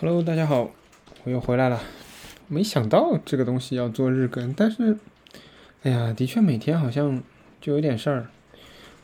[0.00, 0.70] Hello，大家好，
[1.24, 1.82] 我又回来了。
[2.46, 4.96] 没想到这个东西要做日更，但是，
[5.82, 7.20] 哎呀，的确每天好像
[7.60, 8.28] 就有点事儿。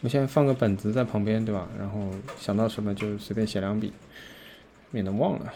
[0.02, 1.68] 我现在放个本子在旁边，对吧？
[1.76, 3.92] 然后想到什么就随便写两笔，
[4.92, 5.52] 免得忘了。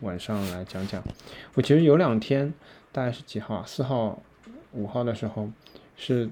[0.00, 1.00] 晚上来讲讲。
[1.54, 2.52] 我其实有两天，
[2.90, 3.64] 大概是几号啊？
[3.64, 4.20] 四号、
[4.72, 5.48] 五号的时候，
[5.96, 6.28] 是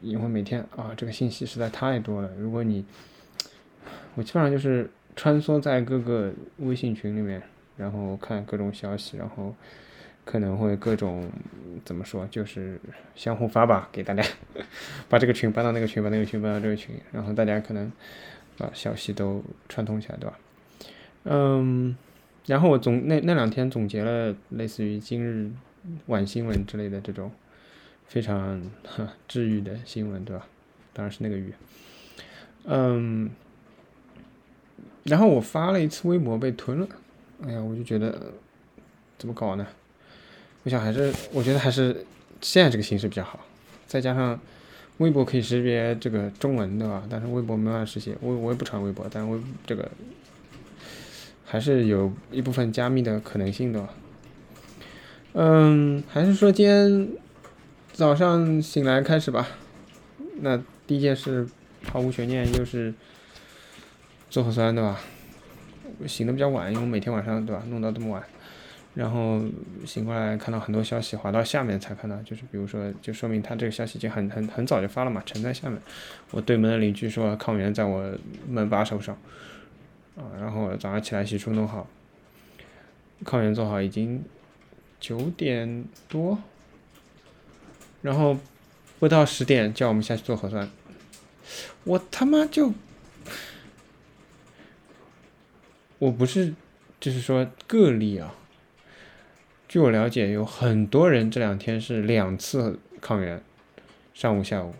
[0.00, 2.30] 因为每天啊，这个信息实在太多了。
[2.38, 2.82] 如果你，
[4.14, 7.42] 我基本上就是穿梭在各个微信群里面。
[7.76, 9.54] 然后看各种消息，然后
[10.24, 11.30] 可能会各种
[11.84, 12.80] 怎么说，就是
[13.14, 14.22] 相互发吧，给大家
[15.08, 17.90] 把这个群搬到那个群，把那个群搬到这个群，然后大家可能
[18.56, 20.38] 把消息都串通起来，对吧？
[21.24, 21.96] 嗯，
[22.46, 25.50] 然后我总那那两天总结了类似于今日
[26.06, 27.30] 晚新闻之类的这种
[28.06, 28.62] 非常
[29.26, 30.46] 治愈的新闻，对吧？
[30.92, 31.52] 当然是那个鱼。
[32.66, 33.30] 嗯，
[35.02, 36.88] 然后我发了一次微博被吞了。
[37.42, 38.32] 哎呀，我就觉得
[39.18, 39.66] 怎么搞呢？
[40.62, 42.04] 我想还是，我觉得还是
[42.40, 43.40] 现在这个形式比较好。
[43.86, 44.40] 再加上
[44.98, 47.02] 微博可以识别这个中文，对吧？
[47.10, 48.16] 但是微博没办法实现。
[48.20, 49.90] 我我也不传微博，但微这个
[51.44, 53.88] 还是有一部分加密的可能性的。
[55.34, 57.08] 嗯，还是说今天
[57.92, 59.48] 早上醒来开始吧。
[60.36, 61.46] 那第一件事
[61.92, 62.94] 毫无悬念，又是
[64.30, 65.00] 做核酸，对吧？
[66.06, 68.22] 醒的比较晚，因为每天晚上对吧，弄到这么晚，
[68.94, 69.40] 然后
[69.84, 75.80] 醒过来看到很多消息，滑到下面才看到，就是比如说，就说明他这个消息已经很很很早就发了嘛，沉在下面。
[76.30, 78.16] 我对门的邻居说抗原在我
[78.48, 79.16] 门把手上，
[80.16, 81.88] 啊，然后早上起来洗漱弄好，
[83.24, 84.22] 抗原做好已经
[85.00, 86.38] 九点多，
[88.02, 88.36] 然后
[88.98, 90.68] 不到十点叫我们下去做核酸，
[91.84, 92.72] 我他妈就。
[95.98, 96.54] 我不是，
[96.98, 98.34] 就是说个例啊。
[99.68, 103.42] 据我了解，有很多人这两天是两次抗原，
[104.12, 104.74] 上午、下午，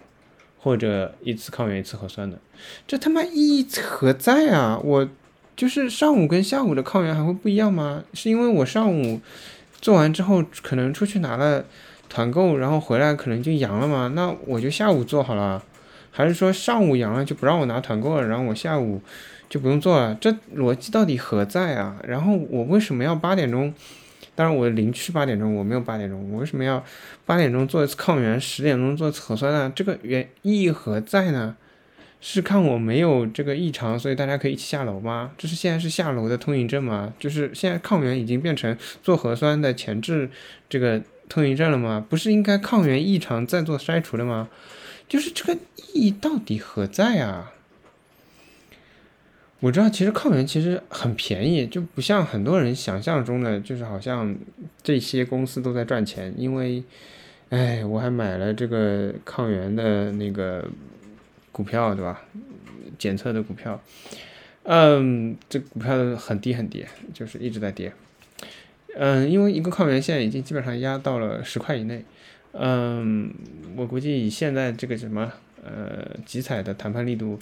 [0.59, 2.39] 或者一次抗原一次核酸的，
[2.87, 4.79] 这他妈意义何在啊？
[4.85, 5.09] 我
[5.57, 8.05] 就是上午跟下午的抗原还会不一样吗？
[8.13, 9.21] 是因为我上午
[9.81, 11.65] 做完之后可能出去拿了
[12.09, 14.13] 团购，然后回来可能就阳了吗？
[14.15, 15.65] 那我就下午做好了，
[16.11, 19.01] 还是说上午阳了就不让我拿团购了，然后我下午？
[19.55, 21.97] 就不用做了，这逻辑到底何在啊？
[22.03, 23.73] 然后我为什么要八点钟？
[24.35, 26.85] 当然我邻居八点钟，我没有八点钟，我为什么要
[27.25, 29.73] 八点钟做一次抗原，十点钟做核酸呢？
[29.73, 31.57] 这个原意义何在呢？
[32.21, 35.31] 是看我没有这个异常，所以大家可以一起下楼吗？
[35.39, 37.15] 这是现在是下楼的通行证吗？
[37.21, 40.29] 就是现在抗原已经变成做核酸的前置
[40.69, 42.05] 这个通行证了吗？
[42.11, 44.49] 不是应该抗原异常再做筛除的吗？
[45.09, 47.53] 就是这个意义到底何在啊？
[49.61, 54.37] 我知道，其实抗原其实很便宜，就不像很多人想象中的，就是好像
[54.83, 56.35] 这些公司都在赚钱。
[56.37, 56.83] 因为，
[57.49, 60.69] 哎，我还买了这个抗原的那个
[61.51, 62.21] 股票，对吧？
[62.99, 63.81] 检测的股票，
[64.65, 67.91] 嗯，这股票很低很低，就是一直在跌。
[68.97, 72.05] 嗯，因为一个抗原现在已经基本上压到了十块以内。
[72.53, 73.33] 嗯，
[73.77, 75.33] 我估计以现在这个什么
[75.65, 77.39] 呃集采的谈判力度。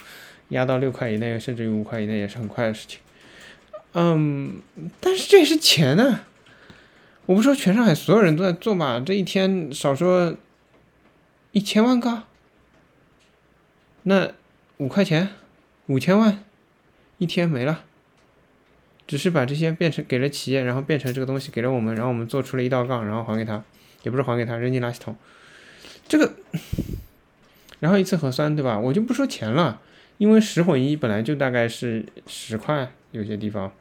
[0.52, 3.00] 压到六块以内，甚至于五块以内也是很快的事情。
[3.94, 4.62] 嗯，
[5.00, 6.20] 但是这也是钱呢。
[7.26, 10.34] 我不说全上海所有人都在做嘛，这一天少说
[11.52, 12.22] 一千万个。
[14.04, 14.32] 那
[14.78, 15.28] 五块钱，
[15.86, 16.42] 五千万，
[17.18, 17.84] 一天没了。
[19.06, 23.62] 只是把这些变成给了企业，然后变成这个东西给了我们，然后我们做出了一道杠，然后还给他，
[24.02, 25.16] 也不是还给他，扔进垃圾桶。
[26.08, 26.32] 这个，
[27.78, 28.78] 然后一次核酸，对吧？
[28.78, 29.80] 我就不说钱了。
[30.22, 33.72] 因为十混一本来就大概是十块，有些地方，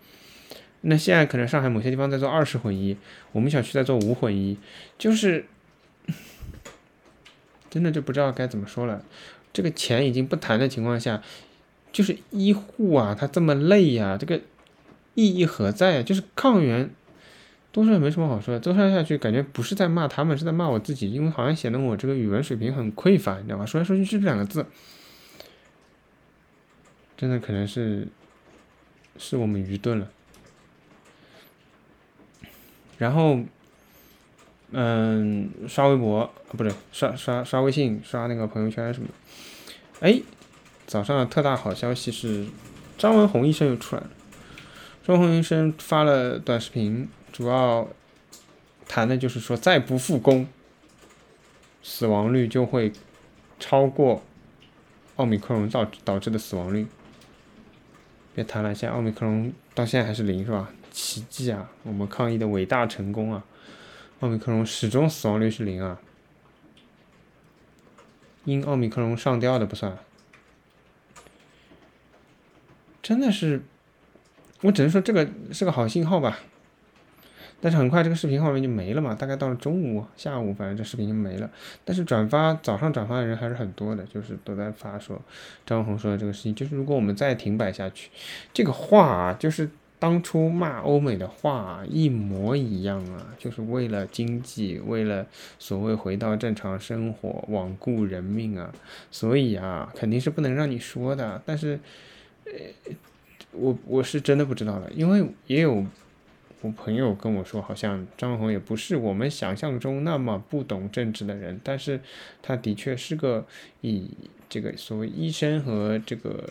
[0.81, 2.97] 那现在可能上海某些地方在做二十混一，
[3.31, 4.57] 我们小区在做五混一，
[4.97, 5.45] 就是
[7.69, 9.05] 真的就不知道该怎么说了。
[9.53, 11.21] 这个钱已经不谈的情况下，
[11.91, 14.41] 就是医护啊，他这么累呀，这个
[15.13, 16.01] 意义何在？
[16.01, 16.89] 就是抗原，
[17.71, 23.65] 多说也没什么好说的，多说下去感觉不是在骂他们，是在骂我自己，因为好像显得我这个语文水平很匮乏，你知道吧？
[23.67, 24.65] 说来说去就这两个字。
[27.21, 28.07] 真的可能是，
[29.15, 30.09] 是我们愚钝了。
[32.97, 33.39] 然后，
[34.71, 39.13] 嗯，刷微博不对，刷刷刷微信，刷那个朋友圈什么的。
[39.99, 40.19] 哎，
[40.87, 42.47] 早上的特大好消息是，
[42.97, 44.09] 张文宏医生又出来了。
[45.05, 47.87] 张文宏医生发了短视频，主要
[48.87, 50.47] 谈的就是说，再不复工，
[51.83, 52.91] 死亡率就会
[53.59, 54.23] 超过
[55.17, 56.87] 奥密克戎造导致的死亡率。
[58.33, 60.69] 别谈了，现在奥密克戎到现在还是零是吧？
[60.91, 61.69] 奇迹啊！
[61.83, 63.43] 我们抗疫的伟大成功啊！
[64.19, 65.99] 奥密克戎始终死亡率是零啊！
[68.45, 69.97] 因奥密克戎上吊的不算，
[73.01, 73.61] 真的是，
[74.61, 76.39] 我只能说这个是个好信号吧。
[77.61, 81.47] 但是很快这个视频后面就没了嘛，大概到了中午、下午，反正这视频就没了。
[81.85, 85.21] 但是转发早上转发的人还是很多的，就是都在发说
[85.63, 88.09] 张红说的这个事情，就是如果我们再停摆下去，
[88.51, 89.69] 这个话啊，就是
[89.99, 95.27] 当初骂欧美的话一模一样啊，就是为了经济，为了
[95.59, 98.73] 所谓回到正常生活，罔顾人命啊，
[99.11, 101.39] 所以啊，肯定是不能让你说的。
[101.45, 101.79] 但是，
[102.45, 102.51] 呃，
[103.51, 105.85] 我我是真的不知道了，因为也有。
[106.61, 111.99] 我朋友跟我说，好像张宏也不是我们想象中那么不懂政治的人，但是
[112.41, 113.45] 他的确是个
[113.81, 114.11] 以
[114.47, 116.47] 这个所谓医生和这个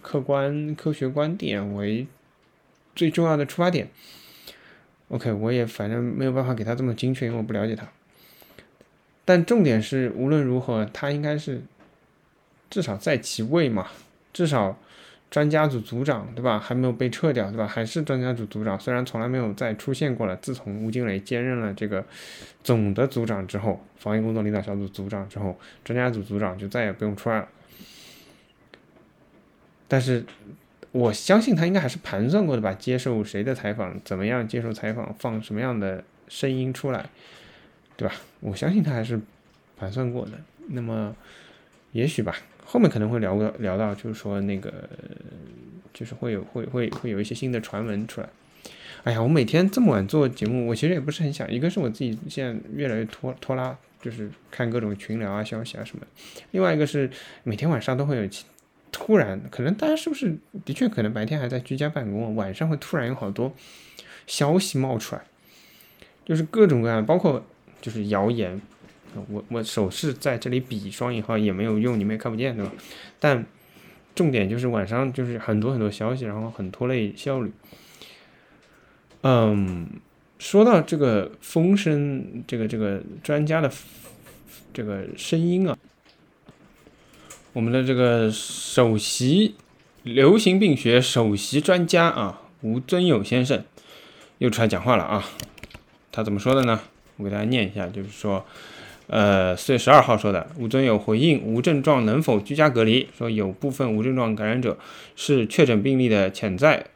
[0.00, 2.06] 客观科学观点为
[2.96, 3.88] 最重要的出发点。
[5.08, 7.86] OK，我也反正没有办法给他这么精确，因为我不了解他。
[9.26, 11.60] 但重点是，无论如何，他应该是
[12.70, 13.88] 至少在其位嘛，
[14.32, 14.78] 至少。
[15.34, 16.60] 专家组组长对吧？
[16.60, 17.66] 还没有被撤掉对吧？
[17.66, 20.36] 还是专家组组长，虽然从来没有再出现过了。
[20.36, 22.04] 自从吴金磊兼任了这个
[22.62, 27.48] 总的组长之后，防疫工作领导小组组长之后，专家组组长就再也不用出来了。
[29.88, 30.24] 但是
[30.92, 32.72] 我相信他应该还是盘算过的吧？
[32.72, 37.10] 接受谁的采访，怎么样接受采访，放什么样的声音出来，
[37.96, 38.14] 对吧？
[38.38, 39.20] 我相信他还是
[39.76, 40.38] 盘算过的。
[40.68, 41.16] 那么
[41.90, 42.36] 也许吧。
[42.64, 44.72] 后面可能会聊个聊到，就是说那个，
[45.92, 48.28] 就是会有会会会有一些新的传闻出来。
[49.04, 51.50] 哎呀，我每天这么晚做节目，我其实也不是很想。
[51.52, 56.04] 一个是我自己现在越来越拖拖拉，就是看各种群聊啊、消息啊什么。
[56.52, 57.10] 另外一个是
[57.42, 58.28] 每天晚上都会有
[58.90, 63.54] 突然，可能大家是不是的确可能白天还在居家办公，晚上会突然有好多
[64.26, 65.22] 消息冒出来，
[66.24, 67.44] 就是各种各样，包括
[67.80, 68.60] 就是谣言。
[69.30, 72.72] 我我手势在这里比双引号也没有用，你们也看不见对吧？
[73.18, 73.44] 但
[74.14, 77.52] 重点就是晚上就是很多很多消息，然后很拖累效率。
[79.22, 79.88] 嗯，
[80.38, 83.70] 说到这个风声，这个这个专家的
[84.72, 85.76] 这个声音啊，
[87.52, 89.56] 我们的这个首席
[90.02, 93.64] 流行病学首席专家啊，吴尊友先生
[94.38, 95.24] 又出来讲话了啊。
[96.12, 96.80] 他怎么说的呢？
[97.16, 98.46] 我给大家念一下，就是说。
[99.06, 104.78] 呃，四月十二号说的，吴尊友回应无症状能否居家隔离，说有部分无症状感染者
[105.14, 106.86] 是确诊病例的潜在。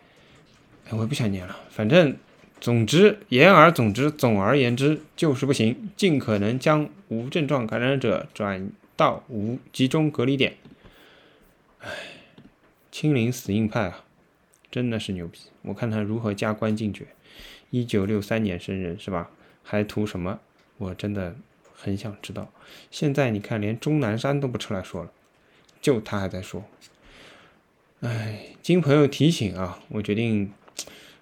[0.89, 2.17] 我不想念了，反正
[2.61, 10.55] 总之言而总之，总而言之就是不行，尽可能将无症状感染者转到无集中隔离点。
[11.81, 11.91] 唉，
[12.91, 14.05] 清零死硬派啊，
[14.71, 15.41] 真的是牛逼！
[15.61, 17.05] 我看他如何加官进爵，
[17.69, 19.29] 一九六三年生人是吧？
[19.63, 20.41] 还图什么？
[20.79, 21.37] 我真的。
[21.81, 22.51] 很想知道，
[22.91, 25.11] 现在你看，连钟南山都不出来说了，
[25.81, 26.65] 就他还在说。
[28.01, 30.53] 哎，经朋友提醒啊，我决定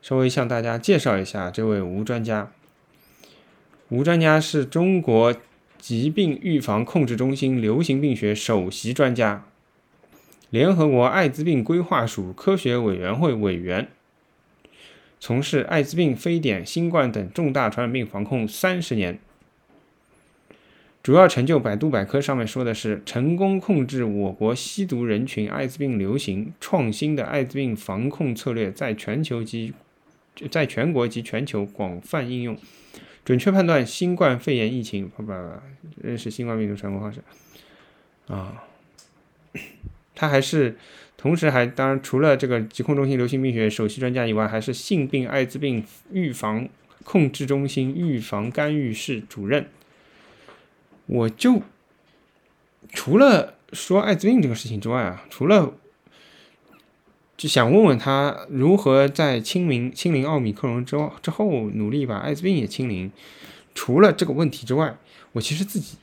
[0.01, 2.51] 稍微向大家介绍一下这位吴专家。
[3.91, 5.37] 吴专家是中国
[5.79, 9.45] 疾病预防控制中心流行病学首席专家，
[10.49, 13.89] 联合国艾滋病规划署科学委员会委员，
[15.21, 19.19] 从事艾滋病、非典、新冠等重大传染病防控三十年。
[21.07, 29.73] 主要成就，百度百科上面说的是成功控制我国吸毒人群艾滋病流行，创新的艾滋病防控策略在全球及
[30.51, 32.59] 在全国及全球广泛应用，
[33.25, 35.39] 准确判断新冠肺炎疫情，不不不，
[36.03, 37.21] 认识新冠病毒传播方式
[38.27, 38.65] 啊。
[40.17, 40.77] 他还是
[41.17, 46.69] 同时还当然除了这个疾控中心流行病学首席专家以外，还是性病艾滋病预防
[47.05, 49.69] 控制中心预防干预室主任。
[51.07, 51.63] 我就
[52.93, 55.73] 除了说艾滋病这个事情之外啊，除了
[57.37, 63.11] 就想问问他如何在清明清零奥米克戎之之后努力把艾滋病也清零。
[63.75, 64.97] 除了这个问题之外，
[65.33, 65.97] 我其实自己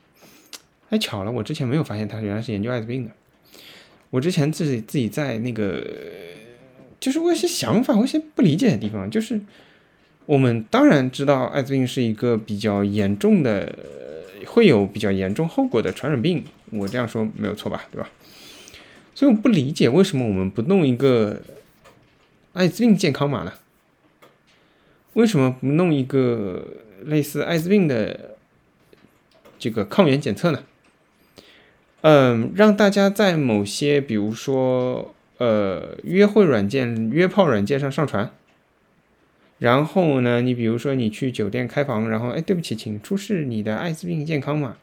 [0.90, 3.12] 太巧了，我之前没有发现他原来是研究艾滋病的。
[4.12, 5.84] 我之前自己自己在那个
[7.00, 9.42] 就是我有些想法，我有些不理解的地方，就是
[10.28, 13.76] 我们当然知道艾滋病是一个比较严重的。
[14.54, 17.86] 会有比较严重后果的传染病，我这样说没有错吧？
[17.92, 18.08] 对吧？
[19.16, 21.42] 所以我不理解为什么我们不弄一个
[22.54, 23.54] 艾滋病健康码呢？
[25.14, 26.68] 为什么不弄一个
[27.04, 28.36] 类似艾滋病的
[29.58, 30.64] 这个抗原检测呢？
[32.02, 38.32] 嗯，让大家在某些比如说呃约会软件、约炮软件上上传。
[39.64, 44.76] 然后呢，你比如说你去酒店开房，然后哎，对不起，请出示你的艾滋病健康码。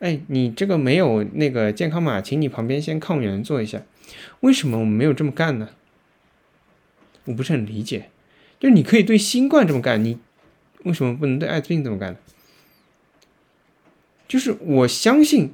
[0.00, 3.82] 哎，你这个没有那个健康码，请你旁边先抗原做一下。
[4.40, 5.68] 为什么我们没有这么干呢？
[7.26, 8.10] 我不是很理解。
[8.58, 10.18] 就你可以对新冠这么干，你
[10.82, 12.18] 为什么不能对艾滋病这么干呢？
[14.26, 15.52] 就是我相信，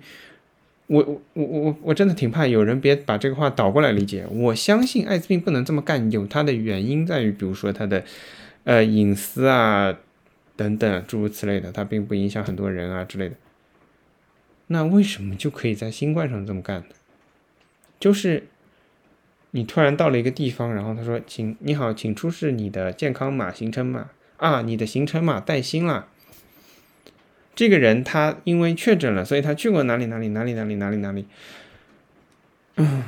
[0.88, 4.26] 我我我我我真的挺怕有人别把这个话倒过来理解。
[4.31, 8.05] 我相信艾滋病不能这么干，有它的原因在于，比如说它的
[8.64, 9.97] 呃隐私啊
[10.55, 13.35] 等等诸如此类的，它并不影响很多人啊之类的。
[14.69, 16.87] 那为什么就可以在新冠上这么干呢？
[17.99, 18.47] 就是
[19.50, 26.09] 你突然到了一个地方，然后他说：“请你好，请出示你的健康码、行程码啊，你的行程码带星了。”
[27.57, 31.27] 这个人他因为确诊了，所以他去过哪里哪里哪里哪里哪里哪里。
[32.77, 33.03] 嗯，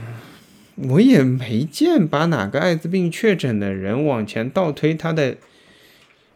[0.76, 5.36] 我也没见把哪个艾滋病确诊的人往前倒推他的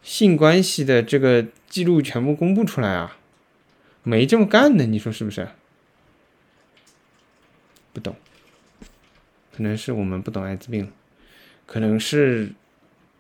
[0.02, 3.16] 性关系的这个记录全部公布出来啊。
[4.02, 5.48] 没这么干的，你说是不是？
[7.94, 8.16] 不懂，
[9.56, 10.90] 可能是我们不懂艾滋病，
[11.64, 12.52] 可能是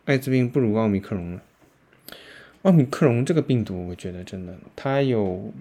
[0.04, 1.42] 艾滋病不如奥密克戎了。
[2.62, 5.52] 奥密克戎这个病毒，我觉得真的，它有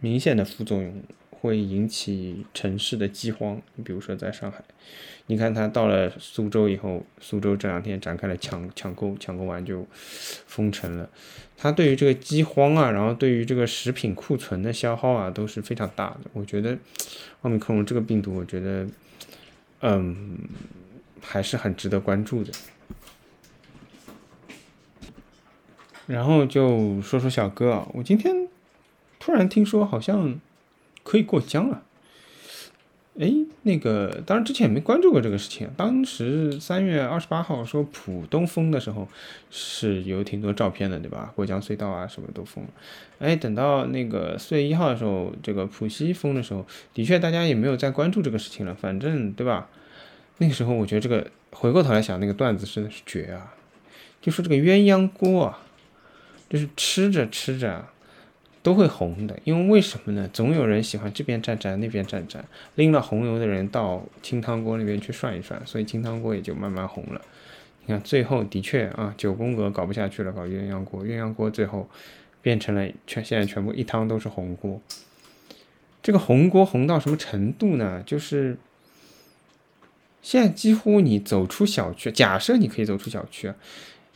[0.00, 1.02] 明显的副作用。
[1.42, 4.62] 会引起城市的饥荒，你比如说在上海，
[5.24, 11.08] 你看他到了苏州以后，苏州这两天展开了抢抢购，抢购完就封城了。
[11.56, 16.20] 它对于这个饥荒啊，然后对于这个食品库存的消耗啊，都是非常大的。
[16.34, 16.76] 我觉得
[17.40, 18.86] 奥密克戎这个病毒，我觉得
[19.80, 20.38] 嗯
[21.22, 22.52] 还是很值得关注的。
[26.10, 28.48] 然后就说说小哥啊，我今天
[29.18, 30.40] 突然听说好像。
[31.02, 31.82] 可以过江了，
[33.18, 35.68] 哎，那个当然之前也没关注过这个事情。
[35.74, 39.08] 当时三月二十八号说浦东封的时候，
[39.50, 41.32] 是有挺多照片的，对吧？
[41.34, 42.70] 过江隧道啊什么都封了。
[43.18, 48.74] 哎，等到那个四月一号的时候，这个浦西封的时候，的确大家也没有再关注这个事情了。
[48.74, 49.68] 反正对吧？
[50.36, 53.54] 那个时候我觉得这个回过头来想，那个段子真的是绝啊！
[54.20, 55.62] 就说这个鸳鸯锅啊，
[56.50, 57.86] 就是吃着吃着。
[58.62, 60.28] 都会红的，因为为什么呢？
[60.34, 62.40] 总有人喜欢这边蘸蘸，那边蘸蘸，
[62.74, 67.22] 拎了红油的人到清汤锅那边去涮一涮，所以清汤锅也就慢慢红了。
[67.86, 71.88] 你看最后的确啊，九宫格搞不下去了，搞鸳鸯锅，鸳鸯锅最后
[72.42, 74.78] 变成了全现在全部一汤都是红锅。
[76.02, 78.02] 这个红锅红到什么程度呢？
[78.04, 78.58] 就是
[80.20, 83.50] 现在几乎你走出小区，假设你可以走出小区。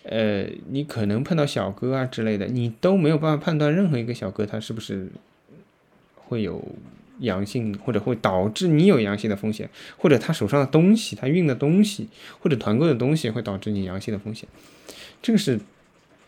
[0.04, 5.08] 呃，你可能碰到小哥啊之类的，你都没有办法判断任何一个小哥他是不是
[6.16, 6.62] 会有
[7.20, 12.08] 阳性，或者会导致你有阳性的风险，或者他手上的东西，他运的东西，
[12.40, 14.48] 或者团购的东西会导致你阳性的风险。
[15.22, 15.58] 这个是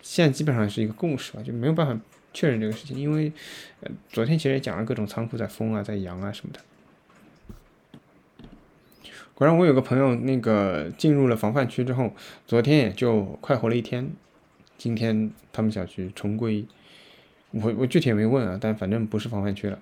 [0.01, 1.99] 现在基本上是一个共识吧，就没有办法
[2.33, 3.31] 确认这个事情，因为
[3.81, 6.61] 呃，昨天其实也讲了各种仓库在封啊，在阳啊什么的。
[9.37, 12.11] 果然，我有个朋友，那个进入了防范区之后，
[12.47, 14.11] 昨天也就快活了一天。
[14.79, 16.65] 今天他们小区重归，
[17.51, 19.79] 我我具体也没问啊，但反正不是防范区了。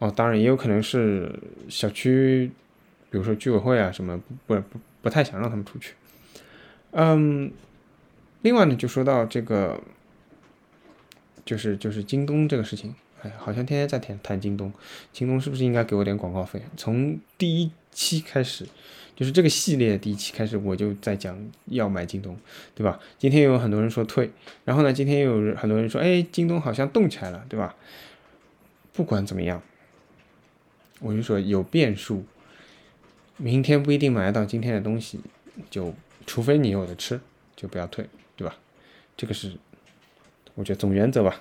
[0.00, 1.34] 哦，当然也有可能是
[1.70, 2.50] 小区，
[3.08, 5.94] 比如说居委会啊什么，不不不太想让他们出去。
[6.90, 7.50] 嗯，
[8.42, 9.80] 另外呢，就说到这个，
[11.42, 12.94] 就是就是京东这个事情，
[13.24, 14.72] 哎，好像天天在谈谈京东，
[15.12, 16.62] 京东是不是应该给我点广告费？
[16.76, 17.72] 从第一。
[17.96, 18.66] 期开始，
[19.14, 22.36] 就是这个系列第一期开始，我就在讲要买京东，
[22.74, 22.98] 对吧？
[23.20, 24.28] 今天有很多人说退，
[24.64, 27.76] 然后呢，今天又有很多人说，哎，京东好像动起来了，对吧？
[28.92, 29.62] 不管怎么样，
[30.98, 32.24] 我就说有变数，
[33.36, 35.20] 明天不一定买得到今天的东西，
[35.70, 35.94] 就
[36.26, 37.20] 除非你有的吃，
[37.54, 38.56] 就不要退，对吧？
[39.16, 39.52] 这个是
[40.56, 41.40] 我觉得总原则吧，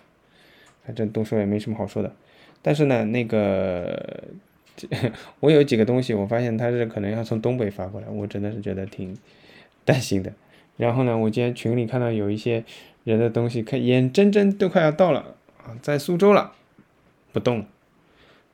[0.85, 2.13] 反正多说也没什么好说的，
[2.61, 4.23] 但是呢，那个。
[5.39, 9.15] 我有几个东西，我发现他是可能要从东北发过来，我真的是觉得挺
[9.85, 10.33] 担心的。
[10.77, 12.63] 然后呢，我今天群里看到有一些
[13.03, 16.53] 人的东西，看眼睁睁都快要到了啊，在苏州了，
[17.31, 17.67] 不动。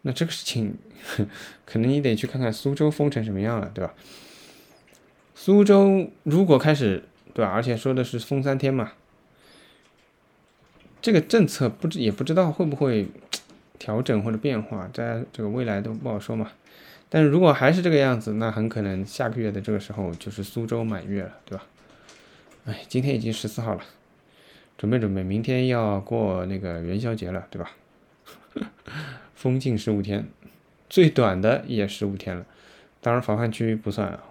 [0.01, 0.75] 那这个事情，
[1.63, 3.93] 可能你得去看看苏州封成什么样了，对吧？
[5.33, 7.01] 苏州如果开始，
[7.33, 7.49] 对吧？
[7.49, 8.91] 而且说的是封三天嘛，
[11.01, 13.07] 这个政策不知也不知道会不会。
[13.79, 16.51] 调整或者变化，在这个未来都不好说嘛。
[17.07, 21.65] 但是如果还是这个样子，那很可能下个月的这个时候就是苏州满月了，对吧？
[22.65, 23.81] 哎，今天已经十四号了，
[24.77, 27.71] 准备准备，明天要过那个元宵节了，对吧？
[29.33, 30.27] 封禁十五天，
[30.89, 32.45] 最短的也十五天了。
[32.99, 34.25] 当然防范区不算啊。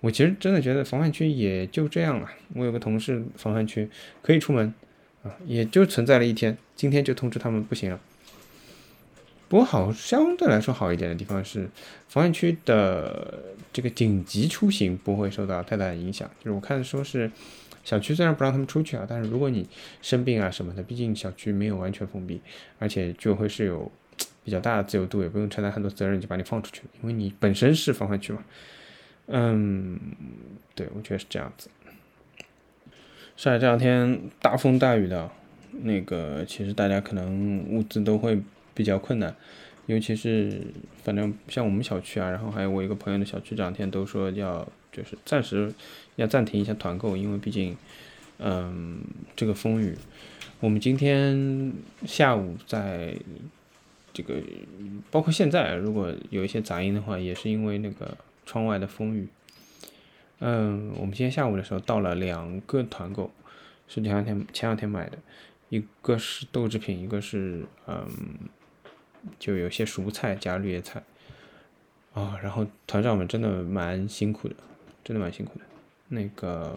[0.00, 2.28] 我其实真的觉得防范区也就这样了。
[2.54, 3.88] 我有个同事防范区
[4.20, 4.74] 可以出门
[5.46, 8.00] 也就存在了一天，今天就通知他们不行了。
[9.48, 11.68] 不过好，相对来说好一点的地方是，
[12.08, 16.30] 防范区的这个紧急出行不会受到太大的影响。
[16.38, 17.30] 就是我看说是
[17.84, 19.68] 小区虽然不让他们出去啊，但是如果你
[20.00, 22.40] 生病啊什么的，毕竟小区没有完全封闭，
[22.78, 23.92] 而且居委会是有
[24.42, 28.42] 比较大的自由度，也不用承担很多责任就把你放出去，因为你本身是防范区嘛。
[29.26, 30.00] 嗯，
[30.74, 31.68] 对，我觉得是这样子。
[33.36, 35.30] 上海这两天大风大雨的，
[35.82, 38.38] 那个其实大家可能物资都会
[38.74, 39.34] 比较困难，
[39.86, 40.60] 尤其是
[41.02, 45.72] 反正像我们小区啊，然后还有我一个朋友的小区，这两天都说要就是暂时
[46.16, 47.76] 要暂停一下团购，因为毕竟，
[48.38, 49.00] 嗯，
[49.34, 49.96] 这个风雨。
[50.60, 51.72] 我们今天
[52.06, 53.14] 下午在
[54.12, 54.34] 这个，
[55.10, 58.16] 包括现在，如果有一些杂音的话，也是因为那个。
[58.44, 59.28] 窗外的风雨，
[60.44, 63.30] 嗯，我们今天下午的时候到了两个团购，
[63.86, 65.16] 是前两天前两天买的，
[65.68, 68.08] 一个是豆制品，一个是嗯，
[69.38, 71.00] 就有些蔬菜加绿叶菜，
[72.12, 74.56] 啊，然后团长们真的蛮辛苦的，
[75.04, 75.64] 真的蛮辛苦的，
[76.08, 76.76] 那个，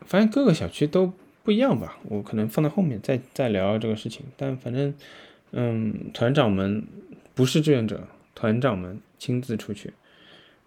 [0.00, 1.12] 发现各个小区都
[1.44, 4.92] 不一样吧，我可能放在后面再再聊这个事情，但反正，
[5.52, 6.84] 嗯，团长们
[7.36, 8.08] 不是志愿者。
[8.32, 9.92] 团长们亲自出去，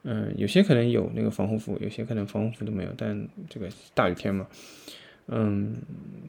[0.03, 2.93] 嗯，有些可能有那个防护服，有些可能防护服都没有。
[2.98, 4.45] 但这个大雨天嘛，
[5.27, 5.75] 嗯，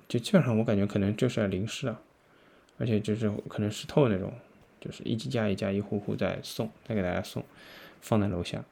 [0.06, 2.00] 就基本上我感觉可能就是要淋湿了，
[2.78, 4.32] 而且就是可能湿透那种，
[4.80, 7.44] 就是一家一家一户户在送，在给大家送，
[8.00, 8.64] 放在楼下，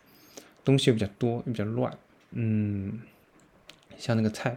[0.64, 1.92] 东西又比较多又比较乱，
[2.30, 3.00] 嗯，
[3.96, 4.56] 像那个菜，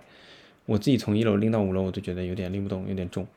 [0.67, 3.27] 我自己从一楼拎到五楼，我都觉得有点拎不动，有点重，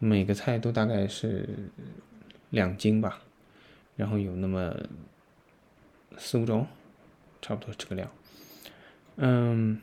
[0.00, 1.48] 每个菜都大概是
[2.50, 3.20] 两斤吧。
[3.96, 4.74] 然后有那么
[6.18, 6.66] 四五种，
[7.42, 8.10] 差不多这个量，
[9.16, 9.80] 嗯，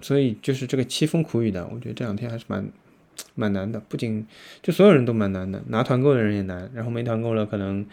[0.00, 2.66] 所以就是这个凄风苦雨的，我觉得这两天还是蛮
[3.34, 3.80] 蛮难的。
[3.80, 4.26] 不仅
[4.62, 7.86] 就所有人都蛮难的，拿团购的人也难，然后没团购了，可能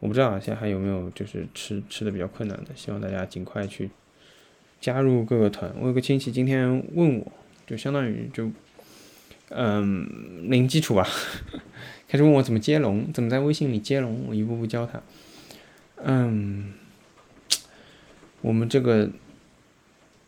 [0.00, 2.74] 我不知道现在还有没有就是吃吃的比较困难的。
[2.74, 3.90] 希望大家尽快去
[4.80, 5.74] 加入各个团。
[5.80, 7.32] 我有个亲戚今天问我，
[7.66, 8.50] 就相当于就。
[9.50, 11.06] 嗯，零基础吧，
[12.08, 15.00] 开始问我怎么接龙，怎么在微信里接龙，我一步步教他。
[16.02, 16.72] 嗯，
[18.40, 19.08] 我们这个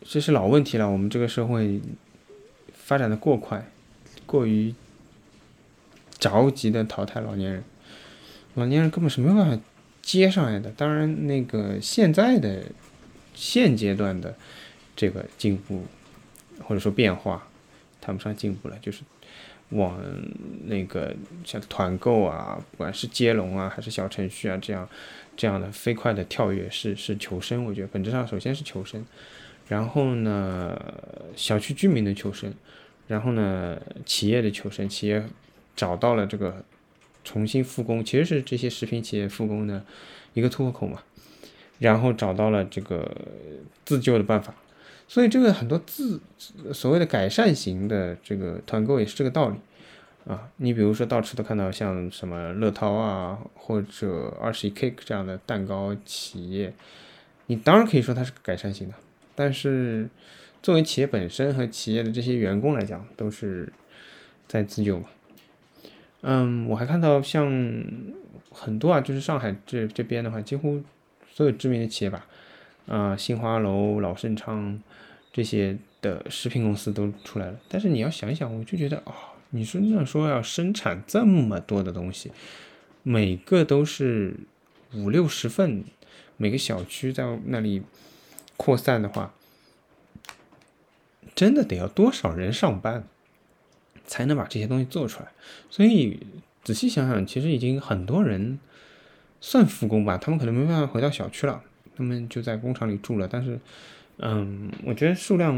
[0.03, 1.81] 这是老问题了，我们这个社会
[2.73, 3.69] 发展的过快，
[4.25, 4.73] 过于
[6.17, 7.63] 着急的淘汰老年人，
[8.55, 9.61] 老年人根本是没有办法
[10.01, 10.71] 接上来的。
[10.71, 12.63] 当然，那个现在的
[13.35, 14.33] 现阶段的
[14.95, 15.83] 这个进步
[16.63, 17.45] 或者说变化。
[18.09, 19.03] 谈不上进步了，就是
[19.69, 20.01] 往
[20.65, 24.89] 那个像团购啊，不管是接龙啊，还是小程序啊，这样
[25.37, 27.63] 这样的飞快的跳跃是是求生。
[27.65, 29.05] 我觉得本质上首先是求生，
[29.67, 30.75] 然后呢，
[31.35, 32.51] 小区居民的求生，
[33.07, 35.23] 然后呢，企业的求生，企业
[35.75, 36.65] 找到了这个
[37.23, 39.85] 重新复工，其实是这些食品企业复工的
[40.33, 41.03] 一个突破口嘛，
[41.77, 43.15] 然后找到了这个
[43.85, 44.55] 自救的办法。
[45.09, 46.21] 所以这个很多自
[46.71, 49.55] 所谓的改善型的这个团购也是这个道理
[50.31, 50.47] 啊。
[50.57, 56.71] 你比如说到处都看到像什么乐淘啊或者二十一 cake 这样的蛋糕企业，
[57.47, 58.93] 你当然可以说它是改善型的，
[59.33, 60.07] 但是
[60.61, 63.73] 作为企业本身和企业的这些员工来讲，都是
[64.47, 65.07] 在自救嘛。
[66.21, 67.49] 嗯，我还看到像
[68.51, 70.83] 很多啊，就是上海这这边的话，几乎
[71.33, 72.27] 所有知名的企业吧。
[72.87, 74.81] 啊，新华楼、老盛昌
[75.31, 79.13] 这些的食品公司都出来了，但是你要想一想，我就觉得哦，
[79.51, 82.31] 你说那说要生产这么多的东西，
[83.03, 84.35] 每个都是
[84.93, 85.83] 五六十份，
[86.37, 87.83] 每个小区在那里
[88.57, 89.33] 扩散的话，
[91.35, 93.05] 真的得要多少人上班
[94.05, 95.29] 才能把这些东西做出来？
[95.69, 96.19] 所以
[96.63, 98.59] 仔细想想，其实已经很多人
[99.39, 101.63] 算复工吧，他们可能没办法回到小区了。
[101.95, 103.59] 他们就在工厂里住了，但是，
[104.19, 105.55] 嗯，我觉得数量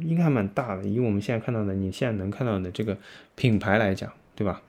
[0.00, 0.84] 应该还蛮大的。
[0.84, 2.96] 以我们现在看到的，你现在能看到的这个
[3.34, 4.62] 品牌来讲，对吧？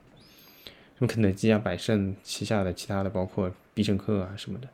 [0.65, 4.67] 什么肯德基啊、百胜旗下的其他的，包括必胜客啊什么的，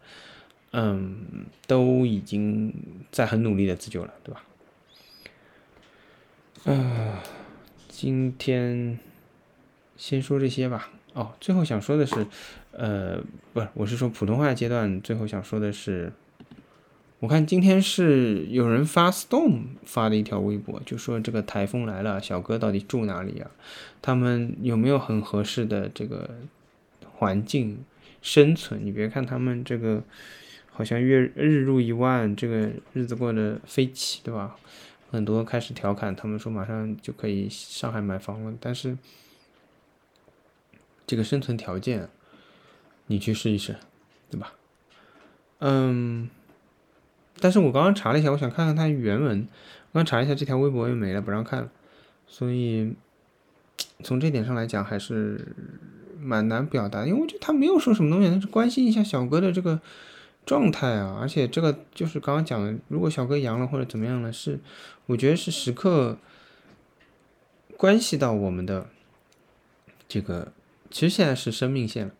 [0.71, 2.73] 嗯，都已经
[3.11, 4.43] 在很努力的自救了，对吧？
[6.65, 7.23] 啊，
[7.87, 8.99] 今天
[9.95, 10.89] 先说这些吧。
[11.13, 12.27] 哦，最后想说的是。
[12.71, 16.13] 呃，不是，我是说普通话阶段，最后想说的是，
[17.19, 23.51] 我看今天是有人发 Storm 发的一条微博，就说这个台风来了，小哥到底住哪里啊？
[24.01, 26.29] 他们有没有很合适的这个
[27.11, 27.83] 环境
[28.21, 28.85] 生存？
[28.85, 30.01] 你别看他们这个
[30.71, 34.55] 好像月日入一万，这个日子过得飞起，对吧？
[35.11, 38.97] 很多开始调侃他们说马上就可以上海买房了，但是
[41.05, 42.07] 这个生存条件，
[43.07, 43.75] 你去试一试，
[44.31, 44.53] 对吧？
[45.57, 46.29] 嗯。
[47.41, 49.47] 但是我刚刚查了一下，我想看看它原文。
[49.91, 51.69] 我刚查一下，这条微博又没了，不让看了。
[52.27, 52.93] 所以
[54.03, 55.55] 从这点上来讲，还是
[56.19, 59.79] 蛮难表达，因为我觉得他没有说什么东西，他是关心一下小哥的这个
[60.45, 61.17] 状态啊。
[61.19, 64.59] 而且这个就是刚刚讲的，如果小哥阳了或者怎么样了，是
[65.07, 66.17] 我觉得是时刻
[67.77, 68.87] 关系到我们的
[70.07, 70.51] 这个，
[70.91, 72.13] 其实现在是生命线了。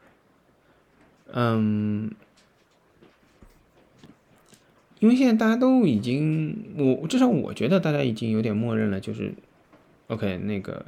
[1.33, 2.11] 嗯。
[4.99, 9.33] 因为现在大家都已经，我至少我觉得大家已经有点默认了，就是
[10.07, 10.85] ，OK，那个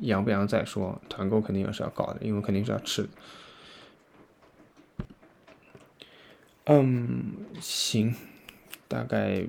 [0.00, 3.08] 阳不阳再说，团购肯定也是要搞的，因为肯定是要吃的。
[6.66, 8.14] 嗯，行，
[8.86, 9.46] 大概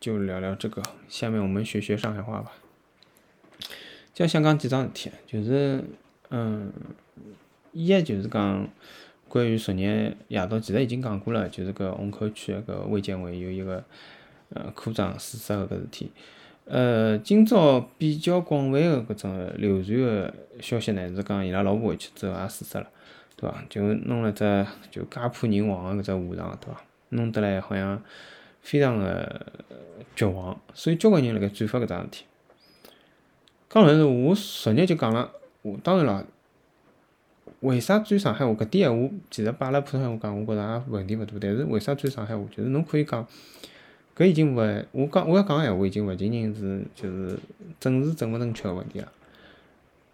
[0.00, 2.52] 就聊聊这个，下面我们学学上海话吧。
[4.12, 5.84] 就想讲几桩事体，就是，
[6.30, 6.72] 嗯，
[7.70, 8.68] 一就是讲。
[9.32, 13.82] 关于昨日夜到，其实已经讲过了，就是搿虹口区搿卫健委有一个
[14.50, 16.12] 呃科长死杀搿事体。
[16.66, 22.86] 呃，今朝比较广泛个搿种流传个消息呢，是讲伊拉老婆回去之后也自杀了，
[23.34, 23.64] 对伐？
[23.70, 26.82] 就弄了只就家破人亡个搿只下场，对伐？
[27.08, 28.02] 弄得来好像
[28.60, 29.46] 非常个
[30.14, 32.24] 绝望，所以交关人辣盖转发搿桩事体。
[33.70, 35.30] 讲老实闲话，我昨日就讲了，
[35.62, 36.26] 我当然了。
[37.60, 38.52] 为啥转上海话？
[38.52, 41.38] 搿点闲话其实摆辣普通闲话讲，我觉着也问题勿大。
[41.40, 42.44] 但是为啥转上海话？
[42.50, 43.26] 就是侬可以讲，
[44.16, 47.38] 搿已经勿，我讲我要讲个闲话已经勿仅仅是就是
[47.78, 49.12] 政治正勿正确个问题了。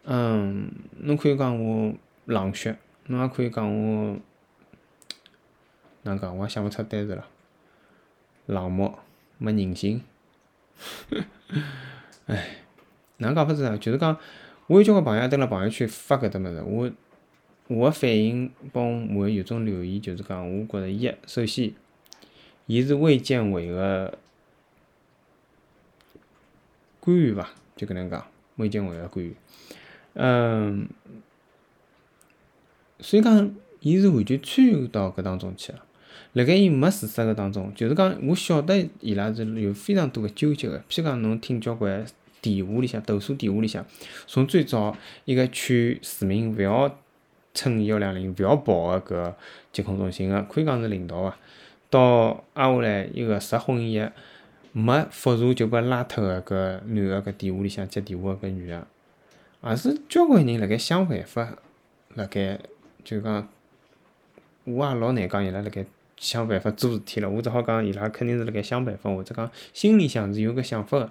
[0.05, 1.95] 嗯，侬可以讲我
[2.27, 4.17] 冷血，侬也可以讲我
[6.03, 6.37] 哪能讲？
[6.37, 7.27] 我也想勿出单词了。
[8.47, 8.99] 冷漠，
[9.39, 10.03] 没人性。
[12.27, 12.59] 唉，
[13.19, 13.77] 哪能讲法子呢？
[13.79, 14.17] 就是讲，
[14.67, 16.91] 我有交关朋友蹲辣朋友圈发搿搭物事，我。
[17.69, 21.71] 我个反应帮我有种留言，就是讲，我觉着一，首先，
[22.65, 24.19] 伊是卫健委个
[26.99, 27.51] 官员伐？
[27.77, 28.27] 就搿能讲，
[28.57, 29.35] 卫健委个官员，
[30.15, 30.89] 嗯，
[33.01, 35.85] 所以讲，伊是完全参与到搿当中去了。
[36.33, 40.79] 辣盖伊没自杀个当中，就是讲，我晓得伊拉是有非常多个纠结个。
[40.89, 42.07] 譬如讲，侬听交关
[42.41, 43.85] 电话里向投诉电话里向，
[44.27, 46.99] 从最早一个劝市民勿要。
[47.59, 49.35] 乘幺两零勿要跑个搿
[49.73, 51.37] 疾控中心个，可以讲是领导啊。
[51.91, 54.13] 到挨下来一个实婚宴，
[54.71, 58.87] 没复查就拨拉脱个搿男个搿电话里向接电话个搿女个，
[59.65, 61.57] 也是交关人辣盖想办法，
[62.15, 62.61] 辣盖
[63.03, 63.49] 就讲，
[64.65, 65.85] 我也老难讲伊拉辣盖
[66.17, 67.29] 想办法做事体了。
[67.29, 71.11] 我只好讲伊拉肯定是辣盖想办法，或者讲心里向是有搿想法个，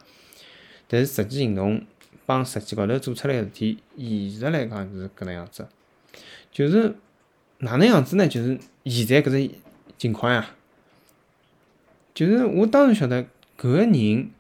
[0.88, 1.84] 但是实际行动
[2.26, 5.68] 帮实际高头做出来个事体，现实来讲是搿能样子。
[6.58, 6.96] 就是
[7.60, 8.28] 哪能样子呢？
[8.28, 9.52] 就是现在搿只
[9.96, 10.56] 情况呀。
[12.16, 13.22] 就是我当然晓得
[13.56, 14.32] 搿个人，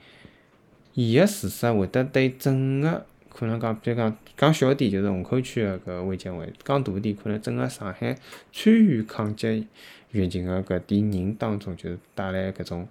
[0.95, 8.17] 伊个自杀会得对整个可能讲，比如讲讲小点，就是虹口区个搿卫健委；讲大点，可能整个上海
[8.51, 9.67] 参与抗击
[10.11, 12.87] 疫情个搿点人当中，就是带来搿种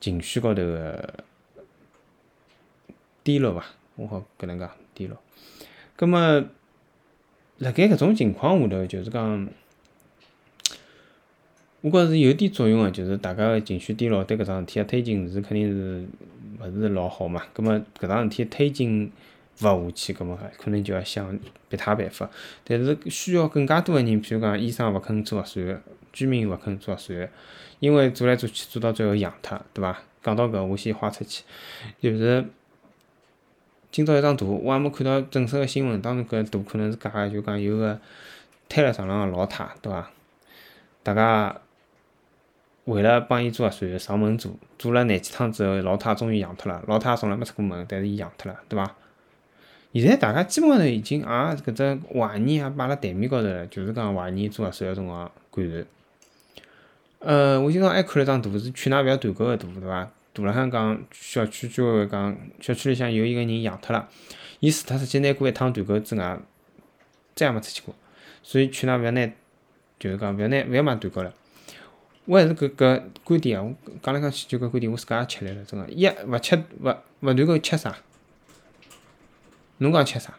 [0.00, 1.14] 情绪高头个
[3.22, 3.64] 低落伐？
[3.94, 5.16] 我好搿能讲低落。
[5.94, 6.44] 葛末。
[7.60, 9.48] 辣盖搿种情况下头，就是讲，
[11.82, 16.06] 我觉着是有点作用个，就是大家个情绪低落，对搿桩事体个推进是肯定是
[16.58, 17.42] 勿是老好嘛。
[17.52, 19.12] 葛末搿桩事体推进
[19.60, 22.30] 勿下去，葛末可能就要想别他办法。
[22.64, 25.82] 但是需要更加多个人，譬如讲医生勿肯做核酸，
[26.14, 27.28] 居民勿肯做核酸，
[27.78, 30.02] 因为做来做去做到最后阳脱，对伐？
[30.22, 31.42] 讲到搿，我先花出去，
[32.00, 32.42] 就是。
[33.92, 36.00] 今朝一张图，我还没看到正式个新闻。
[36.00, 37.98] 当然，搿图可能是假个，就讲有个
[38.68, 40.08] 瘫辣床上个老太，对伐？
[41.02, 41.60] 大家
[42.84, 46.80] 为了帮伊做核酸，上门做，做了廿几趟之后，老太终于阳脱了。
[46.86, 48.94] 老太从来没出过门，但是伊阳脱了，对伐？
[49.92, 55.84] 现在大家基本上已经也搿只怀疑也摆辣台面高头了，就是讲怀疑做核酸个辰光感染。
[57.18, 60.08] 呃，我今朝还看了张图，是劝㑚勿要团购个图，对伐？
[60.32, 64.08] 大浪向讲小区居委会讲小区里向有一个人阳脱了，
[64.60, 66.38] 伊除脱出去拿过一趟团购之外，
[67.34, 67.94] 再也没出去过，
[68.42, 69.30] 所以劝㑚勿要拿，
[69.98, 71.34] 就是讲勿要拿勿要买团购了。
[72.26, 77.96] 我还是搿搿观点啊，我讲来讲去就搿观点，我自家也吃力了，真个，一勿吃勿勿团购吃啥？
[79.78, 80.34] 侬讲吃啥？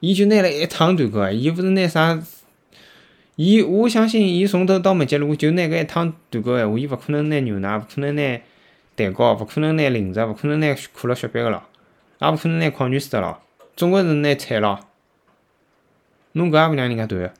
[0.00, 2.20] 伊就拿了一趟团购啊，伊勿是拿啥？
[3.36, 8.40] 伊我相信，伊从头到末节，如果就拿搿一趟团购个闲话，伊勿可能拿牛奶，勿可能拿
[8.96, 11.62] 蛋糕，勿可能拿零食，勿可能拿可乐、雪碧个咯，
[12.18, 13.40] 也勿可能拿矿泉水的咯，
[13.76, 14.80] 总归是拿菜咯。
[16.32, 17.32] 侬搿也勿让人家团，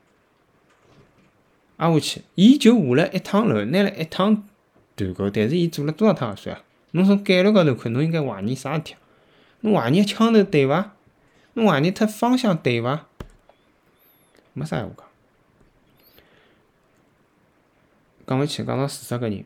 [1.78, 4.46] 挨下去，伊就下了一趟楼，拿了一趟
[4.94, 6.62] 团购，但是伊做了多少趟核酸啊？
[6.92, 8.94] 侬从概率高头看，侬应该怀疑啥事体？
[9.60, 10.94] 侬怀疑枪头对伐？
[11.54, 13.06] 侬怀疑脱方向对伐？
[14.52, 15.06] 没啥闲话讲。
[18.26, 19.44] 讲勿起，讲到四十个人，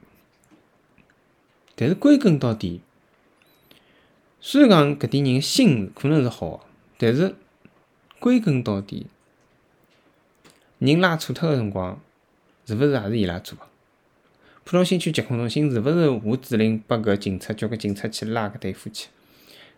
[1.81, 2.83] 但是归根到底，
[4.39, 6.61] 虽然讲搿点人心可能是好个，
[6.99, 7.35] 但是
[8.19, 9.07] 归根到底，
[10.79, 11.99] 人拉错脱个辰光，
[12.67, 13.65] 是勿是也是伊拉做个？
[14.65, 19.09] 浦东新区疾控中心是勿是我指令拨搿警察叫搿警察去拉搿对夫妻？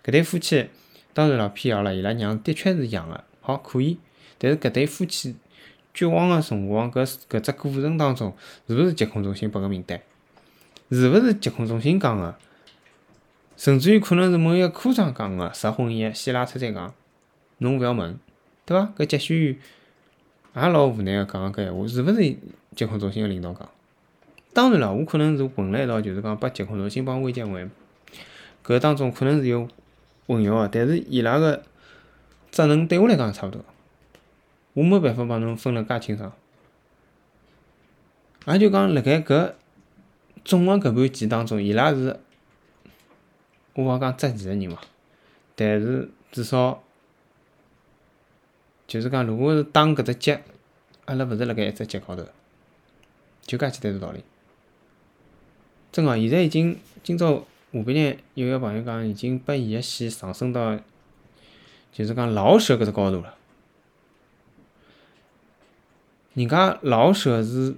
[0.03, 0.71] 搿对夫妻
[1.15, 4.01] 当然老，辟谣了，伊拉娘的确是养个，好可以，
[4.39, 5.37] 但是搿对夫妻。
[5.95, 8.35] 绝望个辰光，搿搿只过程当中，
[8.67, 10.01] 是勿是疾控中心拨个名单？
[10.97, 12.35] 是勿是疾控中心讲个？
[13.57, 16.93] 甚至于可能是某一个科长讲个，实婚宴先拉出再讲，
[17.59, 18.19] 侬勿要问，
[18.67, 18.93] 对伐？
[18.97, 19.57] 搿急需员
[20.55, 22.37] 也老无奈个讲个搿闲话，是勿是
[22.75, 23.69] 疾控中心个领导讲？
[24.53, 27.69] 当然了，我可能是混了一道，就是讲把疾控中心帮卫健委
[28.65, 29.69] 搿当中可能是有
[30.27, 31.63] 混淆个，但是伊拉个
[32.51, 33.65] 职能对我来讲差勿多。
[34.75, 36.33] 我没办法帮侬分了介清爽，
[38.47, 39.53] 也就讲辣盖搿
[40.45, 42.19] 总个搿盘棋当中，伊拉是
[43.75, 44.79] 我勿讲执棋个人嘛，
[45.55, 46.83] 但是至少
[48.87, 50.43] 就是讲，如果是打搿只劫，
[51.05, 52.27] 阿拉勿是辣盖一只劫高头，
[53.43, 54.23] 就介简单个道理。
[55.91, 60.79] 真个，现在已经今朝下半日有个朋友讲，已经把伊个线上升到
[61.93, 63.35] 就是讲老舍搿只高度了。
[66.35, 67.75] 人家老舍是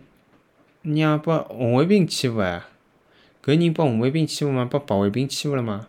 [0.84, 2.62] 让拨红卫兵欺负哎，
[3.44, 5.88] 搿人拨红卫兵欺负嘛，拨白卫兵欺负了嘛？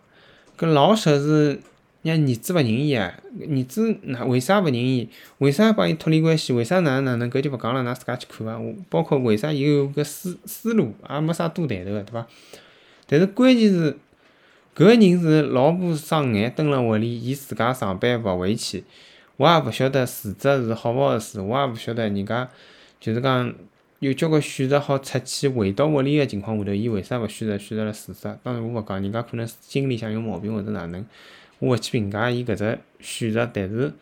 [0.58, 1.60] 搿老舍是
[2.02, 5.08] 让儿子勿认伊哎，儿子哪为啥勿认伊？
[5.38, 6.52] 为啥帮伊脱离关系？
[6.52, 7.30] 为啥哪能哪能？
[7.30, 8.58] 搿就勿讲了，㑚自家去看伐？
[8.88, 12.26] 包括为啥伊有搿思思路，也没啥多谈头个，对伐？
[13.06, 13.96] 但是关键是
[14.74, 18.84] 搿人是老婆生眼蹲辣屋里，伊自家上班勿回去。
[19.36, 22.48] 我也勿晓得辞职是好勿好事，我也勿晓得人家
[22.98, 23.52] 就是讲
[24.00, 28.38] 有交关选择好出去回到屋里个情况下头，伊为啥勿选择选择了自杀？
[28.42, 31.04] 当然我勿讲，人家可能心里向有毛病或者哪能，
[31.58, 33.48] 我勿去评价伊搿只选择。
[33.52, 33.94] 但是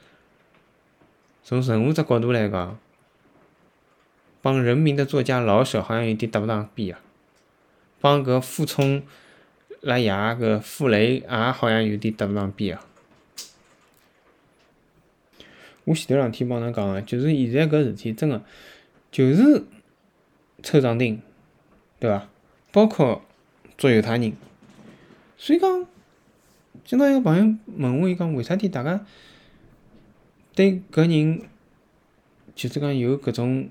[1.44, 2.78] 从任何只角度来讲，
[4.42, 7.00] 帮人民的作家老舍好像有点搭勿上边啊，
[8.00, 9.02] 帮搿傅聪
[9.80, 12.84] 拉爷搿傅雷也好像有点搭勿上边啊。
[15.84, 18.42] 我前头两天帮侬讲个，就是现在搿事体真个
[19.12, 19.62] 就是
[20.64, 21.20] 抽长钉，
[22.00, 22.28] 对伐？
[22.72, 23.22] 包括
[23.78, 24.32] 做犹太人，
[25.36, 25.86] 所以讲，
[26.84, 29.06] 今朝一个朋友问我，伊讲为啥体大家
[30.54, 31.42] 对搿人
[32.56, 33.68] 就是讲有搿种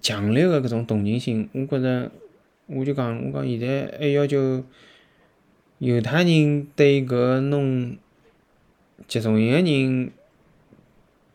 [0.00, 1.50] 强烈个搿种同情心？
[1.52, 2.10] 我觉着，
[2.66, 4.64] 我就讲，我讲现在还要求
[5.78, 7.98] 犹太人对搿弄。
[9.08, 10.12] 集中营个人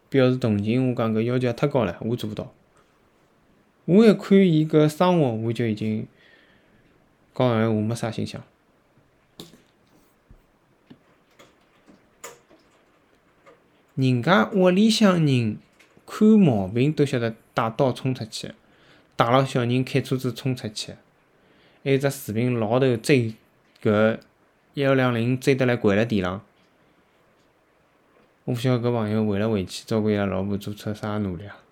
[0.10, 2.52] 表示同情，我讲搿要求也太高了，我做勿到。
[3.88, 6.06] 我一看伊搿生活，我就已经
[7.34, 8.44] 讲闲话没啥形象。
[13.96, 15.58] 人家屋里向人
[16.06, 18.54] 看毛病都晓得带刀冲出去，
[19.16, 20.96] 带牢小人开车子冲出去，
[21.86, 23.36] 还有只视频老头追
[23.82, 24.20] 搿
[24.74, 26.42] 幺两零追得来跪辣地浪。
[28.44, 31.64] 我勿晓得搿朋友为了回去照顾伊拉老婆做出啥努力啊？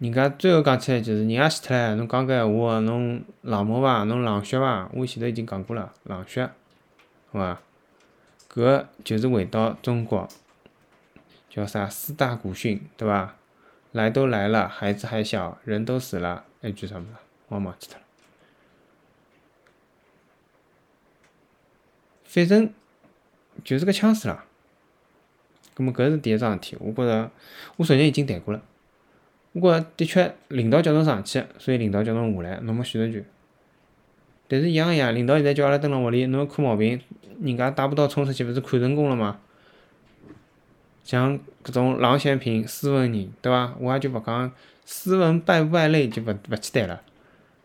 [0.00, 4.02] 人家最后讲出来就是人也死脱了，侬讲搿闲话，侬冷漠伐？
[4.04, 4.90] 侬冷血伐？
[4.94, 6.50] 我前头已经讲过了，冷血，
[7.30, 7.60] 好伐？
[8.50, 10.26] 搿就是回到中国，
[11.48, 13.36] 叫啥四大古训，对伐？
[13.92, 17.08] 来都来了，孩子还小，人都死了，那句啥物事？
[17.48, 18.04] 我忘记脱了。
[22.24, 22.72] 反正。
[23.62, 24.44] 就是个枪死了，
[25.74, 26.78] 葛末搿是第一桩事体。
[26.80, 27.30] 我觉着，
[27.76, 28.62] 我昨日已经谈过了。
[29.52, 33.24] 我觉着的确，领导叫侬上去，所以领导叫侬下来，侬没选择权。
[34.46, 37.00] 但是一样个呀，领导现在叫阿拉蹲辣屋里，侬看毛病，
[37.40, 39.40] 人家带把刀冲出去，勿是看成功了吗？
[41.02, 43.74] 像搿种郎咸平斯文人，对伐？
[43.80, 44.52] 我也就勿讲
[44.84, 47.02] 斯文败不败类就勿勿去谈了。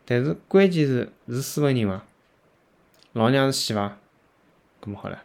[0.05, 2.03] 但是关键是是斯文人伐？
[3.13, 3.97] 老娘是死伐？
[4.81, 5.21] 搿么好了。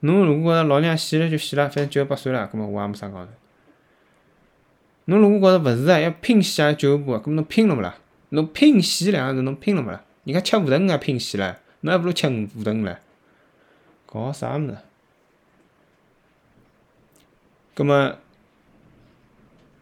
[0.00, 3.32] 侬如果觉着老娘死了就死了，反正九十八岁了，搿么我也没啥讲头。
[5.18, 7.96] 侬如果觉着勿是啊，要拼死也救不，搿么侬拼了勿啦？
[8.30, 10.04] 侬拼死两个字侬拼了勿啦？
[10.24, 12.96] 人家吃五顿鱼也拼死了，侬还勿如吃五顿鱼唻？
[14.06, 14.78] 搞啥物事？
[17.74, 18.16] 葛末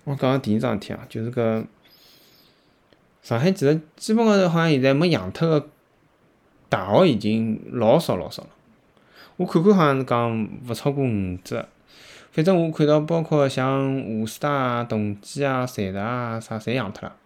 [0.04, 1.66] 我讲第一桩事体啊，就是搿
[3.22, 5.68] 上海其实基本高头好像现在没养脱个
[6.70, 8.50] 大学已经老少老少了。
[9.36, 11.62] 我看看好像是讲勿超过五只，
[12.38, 17.16] 反正我看到包括像华师大啊、同济啊、财大啊啥，侪养脱了。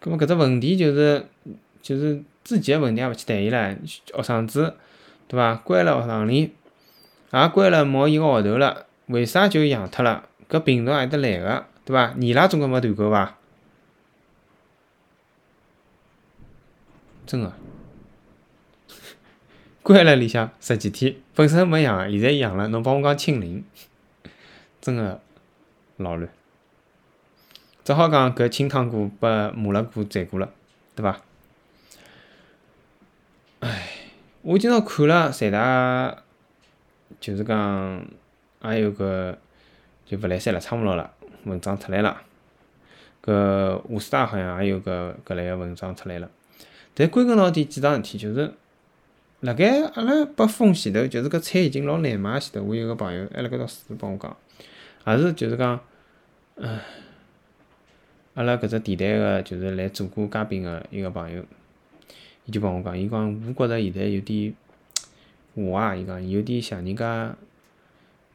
[0.00, 1.26] 葛末搿只问题就是
[1.82, 4.74] 就是自己个问题也勿去谈伊唻，学生子
[5.28, 5.56] 对伐？
[5.56, 6.54] 关了学堂里，
[7.30, 8.86] 也关了毛一个号头了。
[9.08, 10.26] 为啥就养脱了？
[10.48, 12.14] 搿病毒何里搭来个，对伐？
[12.18, 13.36] 伊拉总归没团购伐？
[17.26, 17.52] 真个，
[19.86, 23.64] 关了里向十几天，本身没养，现在养了，侬帮我讲清零，
[24.80, 25.20] 真个
[25.98, 26.28] 老乱。
[27.84, 30.50] 只好讲搿清汤锅拨麻辣锅赚过了，
[30.96, 31.20] 对伐？
[33.60, 33.88] 唉，
[34.42, 36.24] 我今朝看了财大，
[37.20, 38.04] 就是讲。
[38.58, 39.38] 还有个
[40.04, 41.12] 就勿来三了，撑勿牢了，
[41.44, 42.22] 文章出来了。
[43.22, 46.28] 搿华师大好像也有个搿类个文章出来了。
[46.92, 48.52] 但归根到底几桩事体，就是
[49.40, 54.36] 辣盖阿拉拨封前头，就是搿菜已经老难买前头，我有个朋友还辣盖读书帮我讲，
[55.06, 55.80] 也是就是讲，
[56.56, 56.78] 嗯，
[58.34, 61.44] 阿拉搿只电台个就是来做过嘉宾个一个朋友，
[62.44, 64.54] 伊就帮我讲，伊讲我觉着现在有点，
[65.54, 67.36] 我啊，伊讲有点像人家。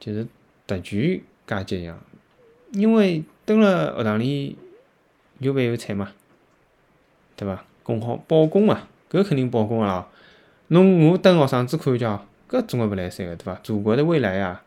[0.03, 0.25] 就是
[0.65, 2.03] 特权阶级一样，
[2.73, 4.57] 因为蹲辣学堂里
[5.37, 6.11] 有饭有菜嘛，
[7.35, 7.63] 对伐？
[7.83, 10.09] 供好保供嘛，搿肯定保供个啦。
[10.73, 13.59] 侬我等学生子看叫，搿总归勿来三个，对伐？
[13.61, 14.61] 祖国的未来呀，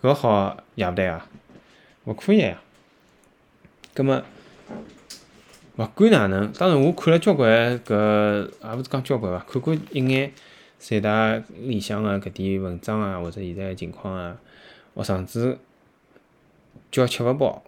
[0.00, 1.28] 搿好也勿对啊，
[2.06, 2.60] 勿可以呀。
[3.94, 4.20] 葛末
[5.76, 10.32] 勿管哪能，当然我看了交关搿，也勿是讲交关伐，看过一眼
[10.80, 14.36] 三大里向个搿点文章啊，或者现在个情况啊。
[14.96, 15.58] 学生子
[16.90, 17.62] 叫吃勿饱，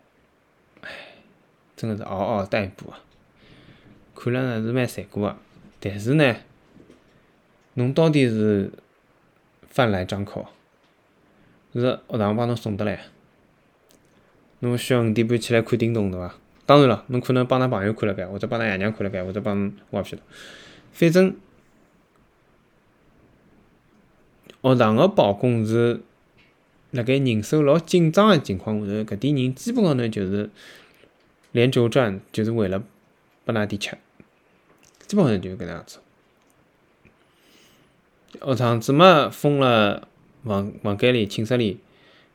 [0.81, 0.91] 唉，
[1.77, 2.99] 真个是嗷嗷待哺啊！
[4.17, 5.37] 看了呢是蛮残酷个，
[5.79, 6.37] 但是呢，
[7.77, 8.71] 侬到底是
[9.69, 10.47] 饭来张口，
[11.73, 13.05] 是学堂帮侬送得来，
[14.59, 16.35] 侬需要五点半起来看叮咚对伐？
[16.67, 20.23] 当然了，侬可能帮㑚朋友看了盖，或者帮㑚爷娘看了盖，或者帮我也勿晓得，
[20.93, 21.37] 反正
[24.63, 26.03] 学堂个保供是。
[26.93, 30.49] 辣盖人手老紧张个情况下头，搿点人基本上头就是
[31.53, 32.83] 连轴转，就是为了
[33.45, 33.99] 拨㑚点吃，
[35.07, 35.99] 基本上就是搿能样子。
[38.41, 40.09] 学堂子嘛封了
[40.45, 41.79] 房房间里、寝室里，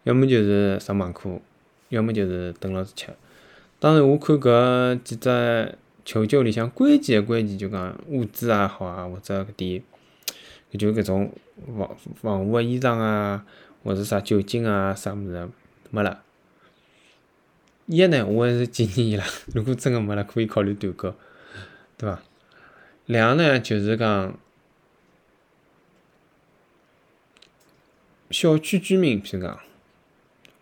[0.04, 1.40] 要么就是上网课，
[1.90, 3.08] 要么就是等老师吃。
[3.80, 9.84] 当然，我看搿几只求救里向关键个关键，就讲物资也好啊，或者搿点，
[10.78, 11.34] 就搿种
[11.78, 13.46] 防防护个衣裳啊。
[13.84, 15.50] 或者啥酒精啊，啥物事
[15.90, 16.22] 没了。
[17.88, 21.16] 一呢，我还是建议伊拉， 如果真个没了，可以考虑团购，
[21.98, 22.22] 对伐？
[23.08, 24.38] 两呢，就是讲
[28.32, 29.60] 小区居民，譬如讲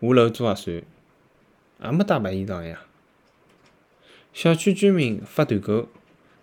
[0.00, 0.82] 下楼做核酸，
[1.82, 2.80] 也没带白衣裳呀。
[4.32, 5.88] 小区居民发团购，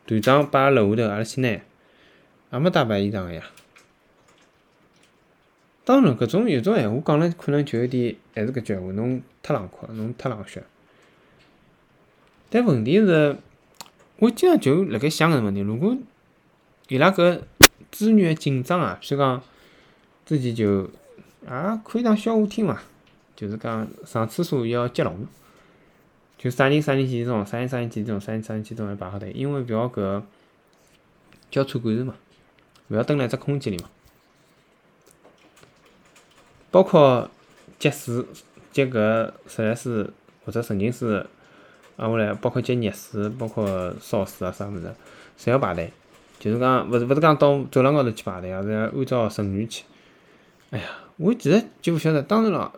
[0.06, 3.44] 团长摆楼下头，阿拉去拿，也没带白衣裳呀。
[5.84, 10.64] 当然，搿种有种闲话讲了，可能就有点还是搿句闲话，侬太冷酷，侬太冷血。
[12.50, 13.38] 但问题是，
[14.18, 15.98] 我经常就辣盖想搿个问题：如果
[16.88, 17.42] 伊拉搿
[17.92, 19.42] 资源紧张啊，譬如讲
[20.26, 20.90] 之前就
[21.48, 22.80] 也可以当笑话听嘛，
[23.36, 25.26] 就是讲上厕所要接龙，
[26.38, 30.22] 就啥人啥人几点钟，啥人啥人几点钟，啥人啥人几点钟要排好队，因为勿要搿
[31.50, 32.16] 交叉感染嘛，
[32.90, 33.90] 勿要蹲辣一只空间里嘛。
[36.70, 37.30] 包括
[37.80, 38.26] 接水、
[38.72, 40.06] 接搿自来水
[40.46, 41.26] 或者纯净水，
[41.96, 44.94] 挨下来包括接热水、包括烧水啊啥物事，
[45.40, 45.92] 侪要排队。
[46.40, 49.86] 就是讲，勿是勿是讲到走廊高头去排队，而是按照顺序去。
[50.70, 50.86] 哎呀，
[51.18, 52.72] 我其实就勿晓得，当然了，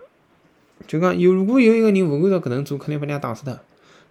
[0.87, 3.59] 就讲有如果有一个人勿按照搿能做，肯定拨人家打死脱。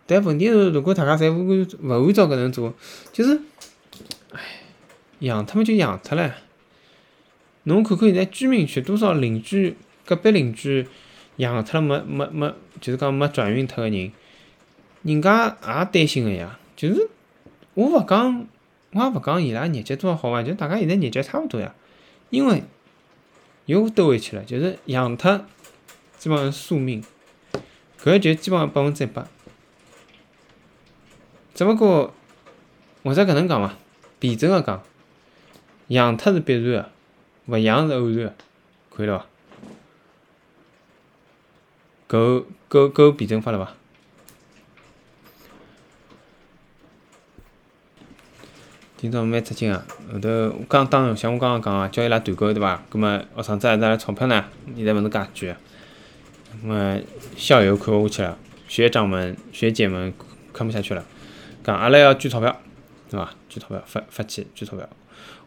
[0.06, 2.72] 但问题是，如果大家侪勿按勿按照搿能做，
[3.12, 3.40] 就是，
[4.32, 4.40] 唉，
[5.20, 6.30] 养脱么就养脱唻。
[7.64, 9.76] 侬看看现在居民区多少邻居
[10.06, 10.86] 隔壁邻居
[11.36, 14.12] 养脱了没没没，就是讲没转运脱个人，
[15.02, 16.58] 人家也担心个呀。
[16.76, 17.08] 就是
[17.74, 18.46] 我勿讲，
[18.92, 20.42] 我也勿讲伊拉日脚多少好伐？
[20.42, 21.74] 就大家现在日脚差勿多呀。
[22.30, 22.62] 因为
[23.68, 25.44] 又兜回去了，就是养它
[26.16, 27.04] 基本上宿命，
[28.00, 29.26] 搿就基本上百分之一百。
[31.54, 32.14] 只勿过
[33.04, 33.74] 或者搿能讲伐？
[34.18, 34.82] 辩证个讲，
[35.88, 36.90] 养脱是必然个，
[37.44, 38.34] 勿养是偶然个，
[38.88, 39.26] 可以了伐？
[42.06, 43.74] 够够够辩证法了伐？
[49.00, 49.86] 今朝蛮出劲啊！
[50.12, 52.82] 后头我刚当像我刚刚讲啊，叫伊拉团购对伐？
[52.90, 54.44] 葛末学生子还拿来钞票呢？
[54.74, 55.56] 现在勿能介贵啊！
[56.64, 56.98] 么
[57.36, 60.12] 校友看勿下去了，学长们、学姐们
[60.52, 61.04] 看不下去了，
[61.62, 62.60] 讲阿拉要捐钞票，
[63.08, 63.32] 对伐？
[63.48, 64.88] 捐钞票，发发起捐钞票。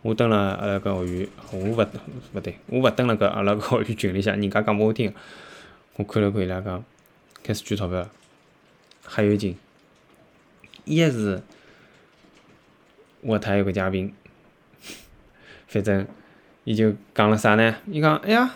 [0.01, 5.13] 我登了阿拉个学员，我勿勿对，我勿登了搿阿拉个学员群里向，人家讲拨我听。
[5.97, 6.81] 我看了看伊拉讲，
[7.43, 8.09] 开始捐钞票了，
[9.03, 9.57] 还有劲。
[10.85, 11.43] 一是
[13.21, 14.13] 我台有个嘉宾，
[15.67, 16.07] 反正
[16.63, 17.75] 伊就讲了啥呢？
[17.87, 18.55] 伊讲，哎呀，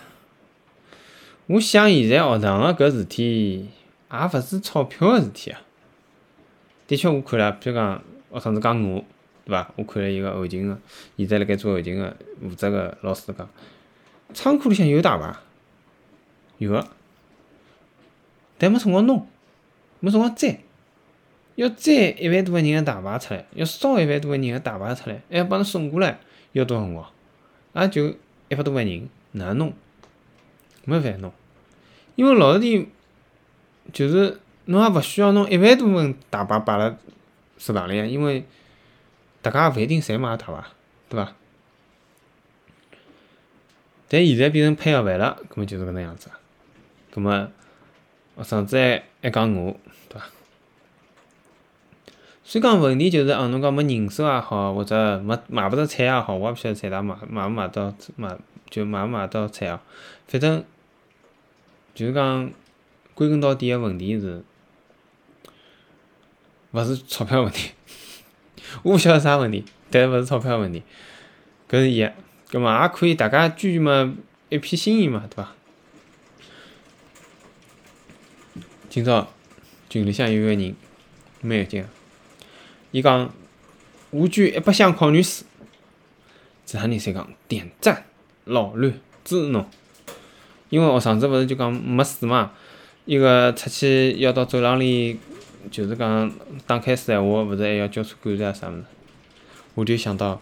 [1.48, 3.70] 我想现在学堂个搿事体，
[4.12, 5.62] 也勿是钞票个事体啊。
[6.88, 9.04] 的确，我看了，比如讲学生子讲我，
[9.46, 9.72] 对伐？
[9.76, 10.80] 我看了一个后勤个，
[11.18, 13.48] 现在辣盖做后勤个负责个老师讲，
[14.34, 15.36] 仓库里向有大排，
[16.58, 16.88] 有个。
[18.58, 19.28] 但没辰光弄，
[20.00, 20.60] 没辰光摘，
[21.56, 26.20] 要摘一万多个人个大牌出来，要烧一万多个人个大牌出来，还要帮侬送过来，
[26.52, 27.06] 要多少辰光？
[27.74, 28.08] 也就
[28.50, 29.74] 一百多万人，哪弄？
[30.84, 31.32] 没法弄，
[32.16, 32.86] 因为老实点，
[33.92, 36.96] 就是侬也勿需要弄一万多份大牌摆辣
[37.58, 38.46] 食堂里呀，因为
[39.42, 40.64] 大家也勿一定侪买大牌，
[41.10, 41.34] 对伐？
[44.08, 46.30] 但现在变成配盒饭了，搿么就是搿能样子，
[47.14, 47.50] 搿么。
[48.38, 49.80] 学生子还还讲我，
[50.10, 50.28] 对伐？
[52.48, 58.38] 所以讲问题就是，哦，侬讲没人手也好，或者没买勿着菜也好，我也勿晓得菜场买买勿买到买
[58.70, 59.80] 就买勿买到菜哦。
[60.28, 60.64] 反正
[61.96, 62.52] 就是讲
[63.16, 64.44] 归根到底个问题是，
[66.72, 67.72] 勿是钞票问题。
[68.84, 70.84] 我勿晓得啥问题，但勿是钞票问题。
[71.68, 72.08] 搿是一，
[72.52, 74.16] 葛末也可以大家捐嘛，
[74.50, 75.52] 一片心意嘛，对伐？
[78.88, 79.28] 今朝
[79.90, 80.76] 群里向有个人
[81.42, 81.84] 蛮有劲，
[82.96, 83.30] 伊讲
[84.10, 85.46] 我捐一百箱矿泉水，
[86.64, 88.06] 其他人侪讲点赞，
[88.46, 88.90] 老卵
[89.26, 89.66] 支持侬。
[90.70, 92.54] 因为学生子勿是就讲没水嘛，
[93.04, 95.20] 伊个出去要到走廊里，
[95.70, 96.32] 就是讲
[96.66, 98.84] 打开水闲话，勿是还要交出管子啊啥物事？
[99.74, 100.40] 我就想到，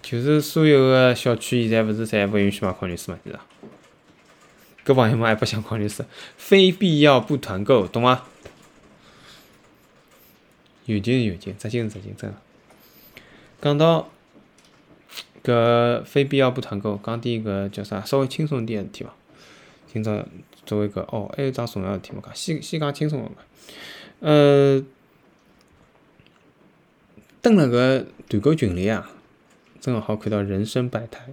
[0.00, 3.40] 就是所有个小区现在勿是侪勿允许买矿泉水嘛，是伐？
[4.84, 6.06] 搿朋友们还不想矿泉水，
[6.36, 8.22] 非必要不团购，懂吗？
[10.94, 12.36] 有劲有劲，直劲直劲，真的。
[13.62, 14.10] 讲到
[15.44, 18.00] 搿非必要不团购，讲点搿叫啥？
[18.00, 19.14] 稍微轻松点个事体伐？
[19.92, 20.26] 今朝
[20.66, 23.36] 作为搿哦，还有桩重要事体没讲，先先讲轻松个嘛。
[24.20, 24.84] 呃，
[27.40, 29.10] 登了搿团购群里啊，
[29.80, 31.28] 正好看到人生百态。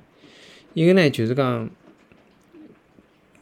[0.74, 1.70] 一个呢，就是讲。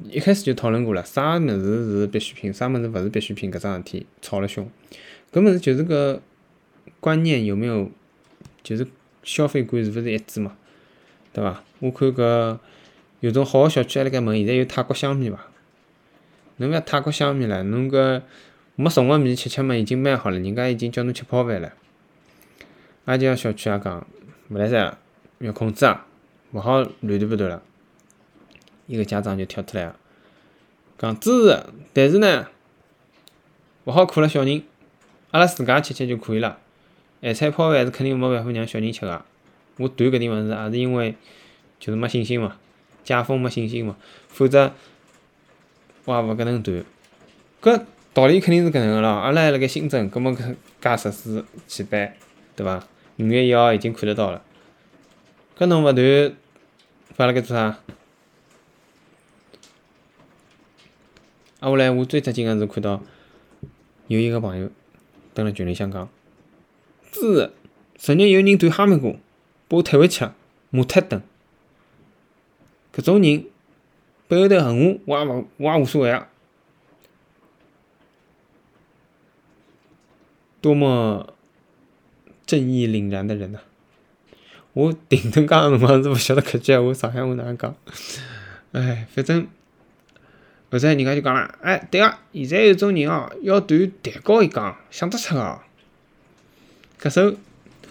[0.09, 4.70] 一开始就讨论过了，啥物事是必需品，啥物事勿是必需品，搿桩事体吵了凶。
[5.32, 6.21] 搿物事就是个
[6.99, 7.91] 观念有没有，
[8.63, 8.88] 就是
[9.23, 10.55] 消费观是勿是一致嘛？
[11.34, 11.63] 对伐？
[11.80, 12.57] 我看搿
[13.19, 15.47] 有种好个小区还辣盖问，现在有泰国香米伐？
[16.57, 18.21] 侬覅泰国香米了，侬搿
[18.76, 21.73] 没送个米吃吃嘛，已经蛮好了，人家已经叫侬吃泡饭了。
[23.03, 24.07] 阿家小区也讲，
[24.49, 24.97] 勿来塞，
[25.39, 26.07] 要控制啊，
[26.53, 27.61] 勿好乱断不断了。
[28.88, 29.97] 一个家长就跳出来了，
[30.97, 32.47] 讲支持，但是呢，
[33.84, 34.63] 勿好苦了小人，
[35.36, 36.58] 阿拉自家吃吃就可以了。
[37.22, 39.22] 咸菜泡饭是肯定没办法让小人吃个。
[39.76, 41.14] 我断搿点物事，也是因为
[41.78, 42.56] 就是没信心嘛，
[43.04, 43.98] 解封没信心嘛，
[44.30, 44.72] 否则
[46.06, 46.86] 我也勿搿能断。
[47.62, 47.84] 搿
[48.14, 49.10] 道理肯定是搿能个咯。
[49.10, 50.38] 阿拉还辣盖新增，搿么
[50.80, 52.14] 加十四起班，
[52.56, 52.82] 对伐？
[53.18, 54.42] 五月一号已经看得到了，
[55.58, 56.34] 搿侬勿断，
[57.14, 57.64] 发辣盖做啥？
[57.64, 57.80] 啊，
[61.60, 63.02] 后来我最出劲个是看到
[64.08, 64.70] 有一个朋友
[65.36, 66.10] 登了群里向讲，
[67.12, 67.52] 支持，
[67.98, 69.12] 昨日有人断哈密瓜，
[69.68, 70.34] 把我退回去了，
[70.70, 71.22] 马特登。
[72.94, 73.46] 搿种人
[74.30, 76.30] 背后头恨我，我也勿，我也无所谓啊。
[80.62, 81.34] 多么
[82.46, 83.60] 正义凛然的人呐！
[84.72, 87.76] 我顶头讲个辰光是勿晓得搿句闲话上海话哪能讲。
[88.72, 89.48] 哎，反正
[90.76, 95.59] 后头人家就讲了，哎，对个，现在有种人哦，要断蛋糕一讲，想得出哦。
[96.99, 97.36] 搿首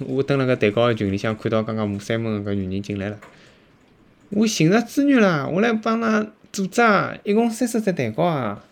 [0.00, 3.18] 我蹲辣搿蛋糕个群里向看到刚刚骂三门搿女人进来了，
[4.30, 8.64] 我寻着资源了，我来帮㑚组织啊，一共三十只蛋糕啊。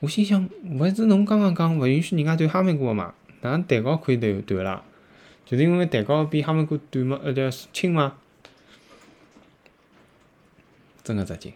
[0.00, 3.14] 我心想，勿是侬刚刚讲勿允许人家断哈密瓜个嘛？
[3.40, 4.84] 哪能蛋糕可以断断啦？
[5.44, 8.14] 就是因为蛋糕比哈密瓜短嘛，呃，叫轻嘛。
[11.02, 11.52] 真个扎劲，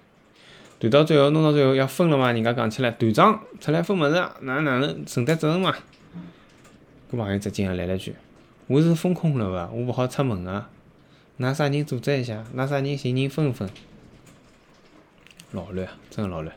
[0.82, 2.32] 团到最后弄到最后要分了嘛？
[2.32, 5.72] 人家讲起来，团长出来分物事，哪能哪能承担责任嘛？
[7.08, 8.12] 搿朋友直接也来了句
[8.66, 10.66] ：“我是封控了个，我勿好出门个，
[11.38, 12.44] 㑚啥人组织一下？
[12.56, 13.70] 㑚啥人寻人分分？”
[15.52, 16.52] 老乱啊，真个老乱。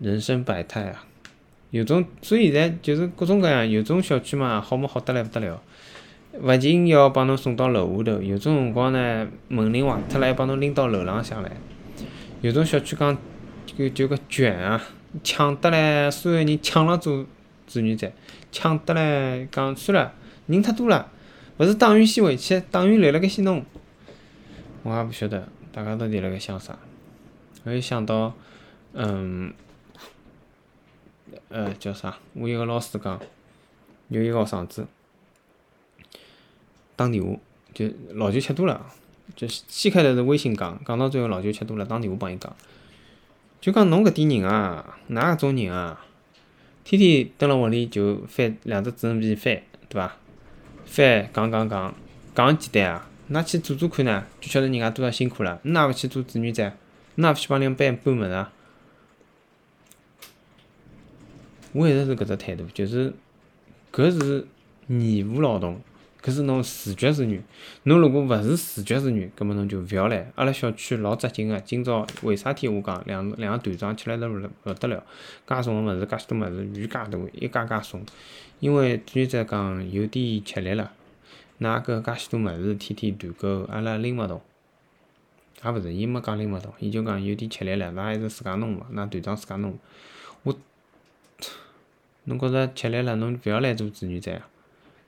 [0.00, 1.04] 人生百态啊，
[1.70, 5.62] 有种，所以现在就是各种各样，有种小区嘛，好么好得来不得了，
[6.42, 11.52] 勿仅要帮侬送到楼下头，有种辰光呢，门铃坏脱了，还帮侬拎到楼浪向来。
[12.40, 13.16] 有种小区讲，
[13.66, 14.80] 就就个卷啊，
[15.24, 17.26] 抢得来，所有人抢了做
[17.66, 18.10] 志愿者，
[18.52, 20.12] 抢得来讲算了，
[20.46, 21.10] 人太多了，
[21.58, 23.64] 勿是党员先回去，党员留辣盖先弄。
[24.82, 26.78] 我也勿晓得大家到底辣盖想啥，
[27.64, 28.34] 我又想到，
[28.92, 29.52] 嗯。
[31.50, 32.18] 呃，叫啥？
[32.34, 33.18] 我一个老师讲，
[34.08, 34.86] 有一个学生子
[36.94, 37.38] 打电话，
[37.72, 38.84] 就老酒吃多了，
[39.36, 42.54] 就先开头是微信讲，讲到最后老酒吃多了，打电话帮伊讲，
[43.60, 46.04] 就讲侬搿点人啊，哪搿种人啊，
[46.84, 50.16] 天天蹲辣屋里就翻两只智能机翻，对伐？
[50.86, 51.94] 翻讲讲讲，
[52.34, 55.60] 讲简单啊，㑚去做做看呢，就晓得人家多少辛苦了。
[55.64, 56.72] 㑚勿去做志愿者，
[57.16, 58.52] 㑚勿去帮人搬搬物事啊？
[61.72, 63.12] 我一直是搿只态度，就是
[63.92, 64.46] 搿是
[64.88, 65.78] 义务劳动，
[66.22, 67.42] 搿是侬自觉自愿。
[67.84, 70.30] 侬如果勿是自觉自愿，葛末侬就勿要来。
[70.34, 75.04] 阿拉小区老扎劲个，今朝为啥体我讲两两个团长吃来得勿勿得了，
[75.46, 78.04] 介重个物事，介许多物事，鱼介大，一家家送。
[78.60, 80.92] 因为志愿者讲有点吃力了，
[81.60, 84.40] 㑚搿介许多物事，天天团购，阿拉拎勿动。
[85.64, 88.86] 也勿是，伊没讲拎勿动，伊就讲有点吃力了，㑚还是自家弄伐？
[88.92, 89.78] 㑚团长自家弄。
[90.42, 90.56] 我。
[92.24, 94.46] 侬觉着吃力了，侬勿要来做志愿者啊！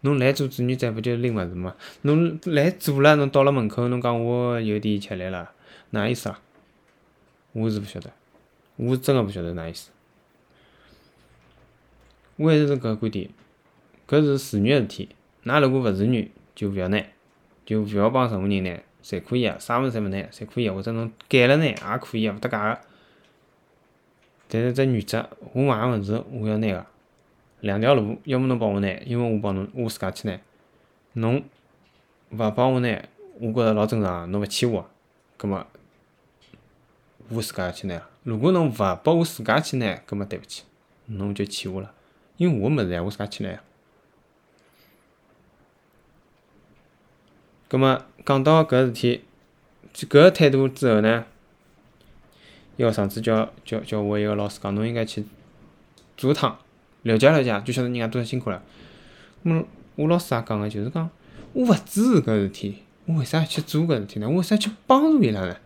[0.03, 1.74] 侬来做志愿者，勿就拎物事吗？
[2.03, 5.51] 侬来做了，侬到了门口，侬讲我有点吃力了，
[5.90, 6.40] 哪意思啊？
[7.53, 8.11] 我是勿晓得，
[8.76, 9.90] 我是真个勿晓得哪意思。
[12.36, 13.28] 我还是搿个观点，
[14.09, 15.09] 搿是自愿个事体。
[15.44, 17.05] 㑚如果勿自愿，就勿要拿，
[17.66, 22.80] 就勿要帮任何人拿，侪可以啊，啥物事侪勿拿，侪可以，或者侬改了拿也可以啊，勿搭界个。
[24.48, 26.86] 但是只原则，我买个物事我要拿个。
[27.61, 30.39] 两条路，要么侬帮我拿，要么我帮侬，我自家去拿。
[31.15, 31.45] 侬
[32.31, 33.03] 勿帮我拿，
[33.39, 34.89] 我觉着老正常，侬勿欠我，
[35.37, 35.67] 葛末
[37.29, 38.03] 我自家去拿。
[38.23, 40.63] 如果侬勿拨我自家去拿，葛末对勿起，
[41.07, 41.93] 侬就欠我了，
[42.37, 43.61] 因为我物事呀，我自家去拿。
[47.69, 49.25] 葛末讲到搿事体，
[49.95, 51.27] 搿态度之后呢，
[52.77, 55.27] 一个上次叫叫叫我一个老师讲，侬应该去
[56.17, 56.59] 做趟。
[57.03, 58.62] 了解了解，就晓得人家多少辛苦了。
[59.42, 61.09] 我我老师也讲个，就是讲
[61.53, 62.76] 我勿支持搿事体，
[63.07, 64.28] 我为啥要去做搿事体呢？
[64.28, 65.57] 我为啥去帮助伊拉呢？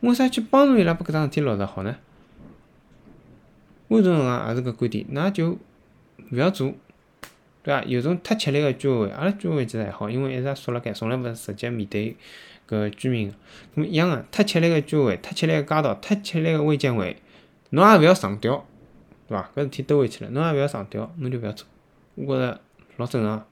[0.00, 0.94] 我为啥去帮助伊拉？
[0.94, 1.96] 把搿桩事体落实好呢？
[3.88, 5.58] 我种讲也是搿观点，那就
[6.30, 6.72] 勿要做，
[7.62, 7.82] 对伐？
[7.84, 12.16] 有种太吃力个居委会，阿拉居委会其实还好，因为一直缩辣盖，从来勿是直接面对
[12.68, 13.30] 搿居民。
[13.30, 17.16] 咾么一样个，太吃力个居委会，太吃力个街道，太吃力个卫健委，
[17.70, 18.66] 侬也勿要上吊。
[19.30, 19.48] 对伐？
[19.54, 21.64] 搿事体兜回去了，侬也勿要上吊，侬就勿要做。
[22.16, 22.60] 我觉着
[22.96, 23.46] 老正常，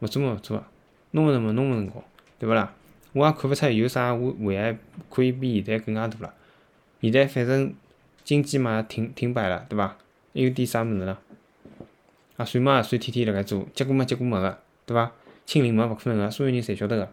[0.00, 0.66] 勿做嘛勿做啊，
[1.10, 2.02] 弄勿成嘛弄勿成功，
[2.38, 2.72] 对勿啦？
[3.12, 4.78] 我也看勿出有啥危危害
[5.10, 6.34] 可以比现在更加大了。
[7.02, 7.74] 现在反正
[8.24, 9.88] 经济嘛停停摆了，对伐？
[10.32, 11.20] 还有点啥物事了？
[12.38, 15.12] 啊，算嘛算天天辣盖做，结果嘛结果没个，对伐？
[15.44, 17.12] 清零嘛勿可能个，所有人侪晓得个。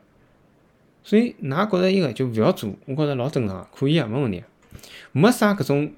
[1.03, 4.41] 所以㑚觉着伊个就勿要做，我觉着老正常，可以啊，没问题，
[5.11, 5.91] 没啥搿种。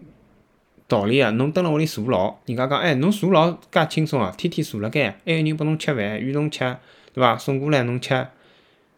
[0.92, 6.60] 道理啊，侬蹲辣屋里坐牢，人家讲，哎，侬坐牢介轻松啊，天天坐辣盖，还有人拨侬吃饭，预侬吃，
[7.14, 7.38] 对伐？
[7.38, 8.28] 送过来侬吃，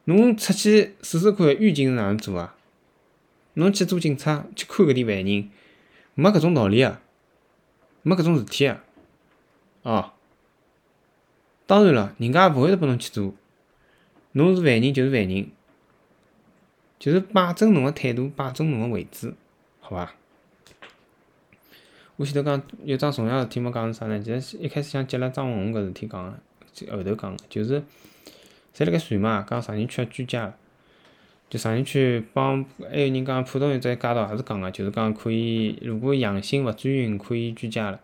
[0.06, 2.56] 侬出去试试看，狱警是哪能做啊？
[3.54, 5.52] 侬去做警察去看搿点犯人，
[6.16, 7.00] 没搿种道理啊，
[8.02, 8.82] 没搿种事体啊，
[9.84, 10.14] 哦，
[11.68, 13.36] 当然了，人家也勿会得拨侬去做，
[14.32, 15.52] 侬是犯人就是犯人，
[16.98, 19.36] 就是摆正侬个态度，摆正侬个位置，
[19.80, 20.12] 好伐？
[22.16, 24.20] 我前头讲有桩重要事体没讲是啥呢？
[24.20, 27.82] 其实一开始想接了张文宏搿事体讲个，后头讲个，就是
[28.76, 30.54] 侪辣盖传嘛，讲啥人去了居家，
[31.50, 38.00] 就啥人去帮，还有人讲浦东有只街道也是讲个，就是讲可以，如果阳性勿转运，可以居家了。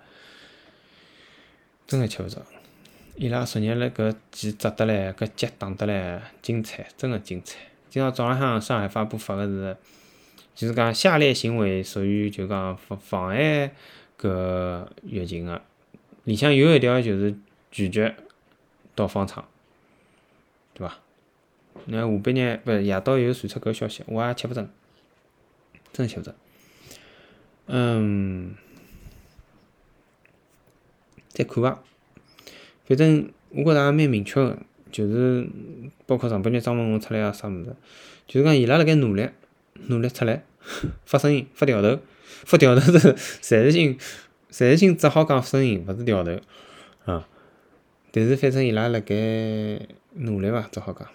[1.86, 2.43] 真个吃勿着，
[3.16, 7.60] 伊拉昨日辣搿鸡炸得来，搿脚打得来，精彩，真个精彩。
[7.91, 9.78] 今朝早浪向上海发布发个是，
[10.55, 13.72] 就是讲下列行为属于就讲妨妨碍
[14.20, 15.61] 搿疫情个，
[16.26, 17.34] 里向有一条就是
[17.72, 18.15] 拒绝
[18.93, 19.45] 到方舱，
[20.74, 20.99] 对伐？
[21.86, 24.70] 那下半日勿是夜到又传出搿消息，我也吃勿准，
[25.93, 26.36] 真吃勿准。
[27.67, 28.55] 嗯，
[31.30, 31.82] 再看伐？
[32.86, 34.57] 反正我觉着也蛮明确个，
[34.91, 35.47] 就是
[36.05, 37.74] 包括上半日张文宏出来啊啥物事，
[38.28, 39.30] 就是讲伊拉辣盖努力，
[39.88, 40.43] 努力出来
[41.05, 41.99] 发声音、发调头、
[42.45, 42.99] 发调头是
[43.41, 43.97] 暂时性，
[44.49, 46.32] 暂时性只好讲声音，勿是调头
[47.05, 47.27] 啊。
[48.11, 49.15] 但是反正伊拉辣盖
[50.13, 51.07] 努力伐，只好讲。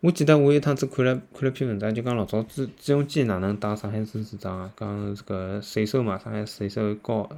[0.00, 7.28] 我记得我有趟子看了看了篇文章，就讲老早朱朱镕基哪能当上海市市长个，讲这个税收嘛，上海税收高，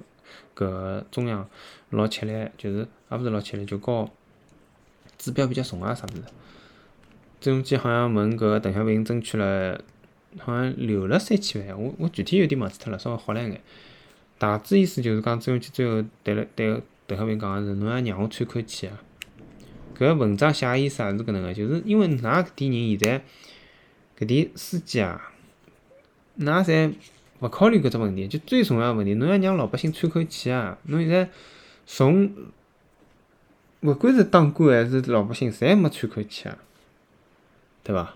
[0.55, 1.49] 搿中央
[1.89, 4.11] 老吃力，就是也勿是老吃力，就高
[5.17, 6.23] 指标比较重啊啥物事。
[7.41, 9.81] 朱镕基好像问搿邓小平争取了，
[10.39, 13.61] 好像留了三千万，我我具体有点忘记脱了，稍微好了一眼。
[14.39, 19.03] 大致意思就是讲朱镕基最后对了对邓小平讲个是，侬要让我喘口气啊。
[19.99, 23.23] 搿文章写意思也是搿能个，就是因为㑚搿点人现在
[24.19, 25.33] 搿点司机啊，
[26.39, 26.95] 㑚侪
[27.41, 30.79] 勿考虑搿只问题，就最重要个问题，侬要让老百姓喘口气啊！
[30.85, 31.29] 侬现在
[31.87, 32.33] 从
[33.81, 36.57] 勿管是当官还是老百姓，侪没喘口气啊，
[37.83, 38.15] 对伐？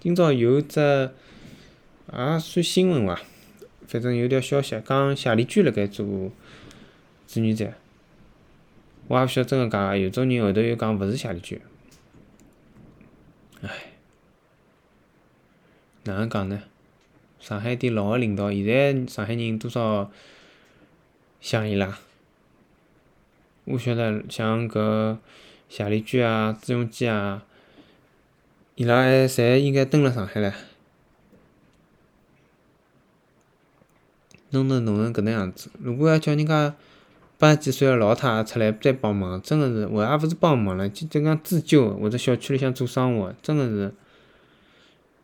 [0.00, 3.20] 今朝有只也算新闻伐，
[3.86, 6.32] 反正有条消息讲谢丽娟辣盖做
[7.26, 7.70] 志愿者。
[9.08, 11.60] 我也勿晓得真个假个，有种人后头又讲勿是谢丽娟，
[13.60, 13.68] 唉，
[16.04, 16.62] 哪能讲呢？
[17.38, 20.10] 上海点老个领导，现在上海人多少
[21.42, 21.98] 想伊拉？
[23.64, 25.18] 我晓得像搿
[25.68, 27.44] 谢丽娟啊、朱镕基啊，
[28.80, 30.54] 伊拉还侪应该蹲辣上海唻，
[34.48, 36.74] 弄得弄成搿能样子，如果要叫人家。
[37.36, 43.94] 八十几岁个老太出来再帮忙，真个是，我也勿是帮忙了，就就讲自救，或者小区里向做生活，真个是，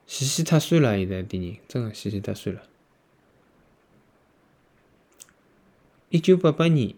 [0.06, 2.62] 死死脱算了，现在点人，真个死死脱算了。
[6.08, 6.94] 一九八八年，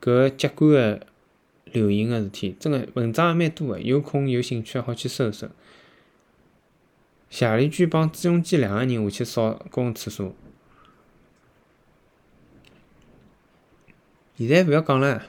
[0.00, 1.06] 搿接管个
[1.72, 5.48] 流行个事体，真个文章也蛮多个，有空有兴趣好去搜搜。
[7.28, 10.34] 谢丽娟帮朱镕基两个人下去扫公共厕所。
[14.36, 15.26] 现在勿要讲了，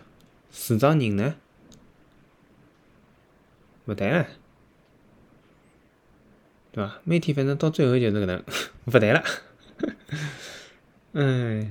[0.51, 1.35] 市长人呢？
[3.85, 4.27] 勿谈了，
[6.71, 7.01] 对伐？
[7.03, 8.43] 每天反正到最后就是搿能，
[8.85, 9.23] 勿谈了。
[11.13, 11.67] 哎，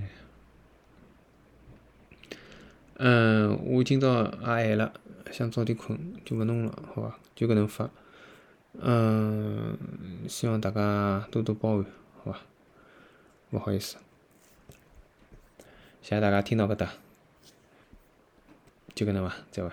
[3.02, 4.92] 嗯，我今朝也晚了，
[5.32, 7.18] 想早点困，就勿弄了，好伐？
[7.34, 7.88] 就搿能发。
[8.74, 9.74] 嗯，
[10.28, 11.86] 希望大家多多包涵，
[12.22, 12.40] 好伐？
[13.52, 13.96] 勿好意思，
[16.02, 16.92] 谢谢大家听到搿搭。
[18.94, 19.70] 就搿能伐，再会。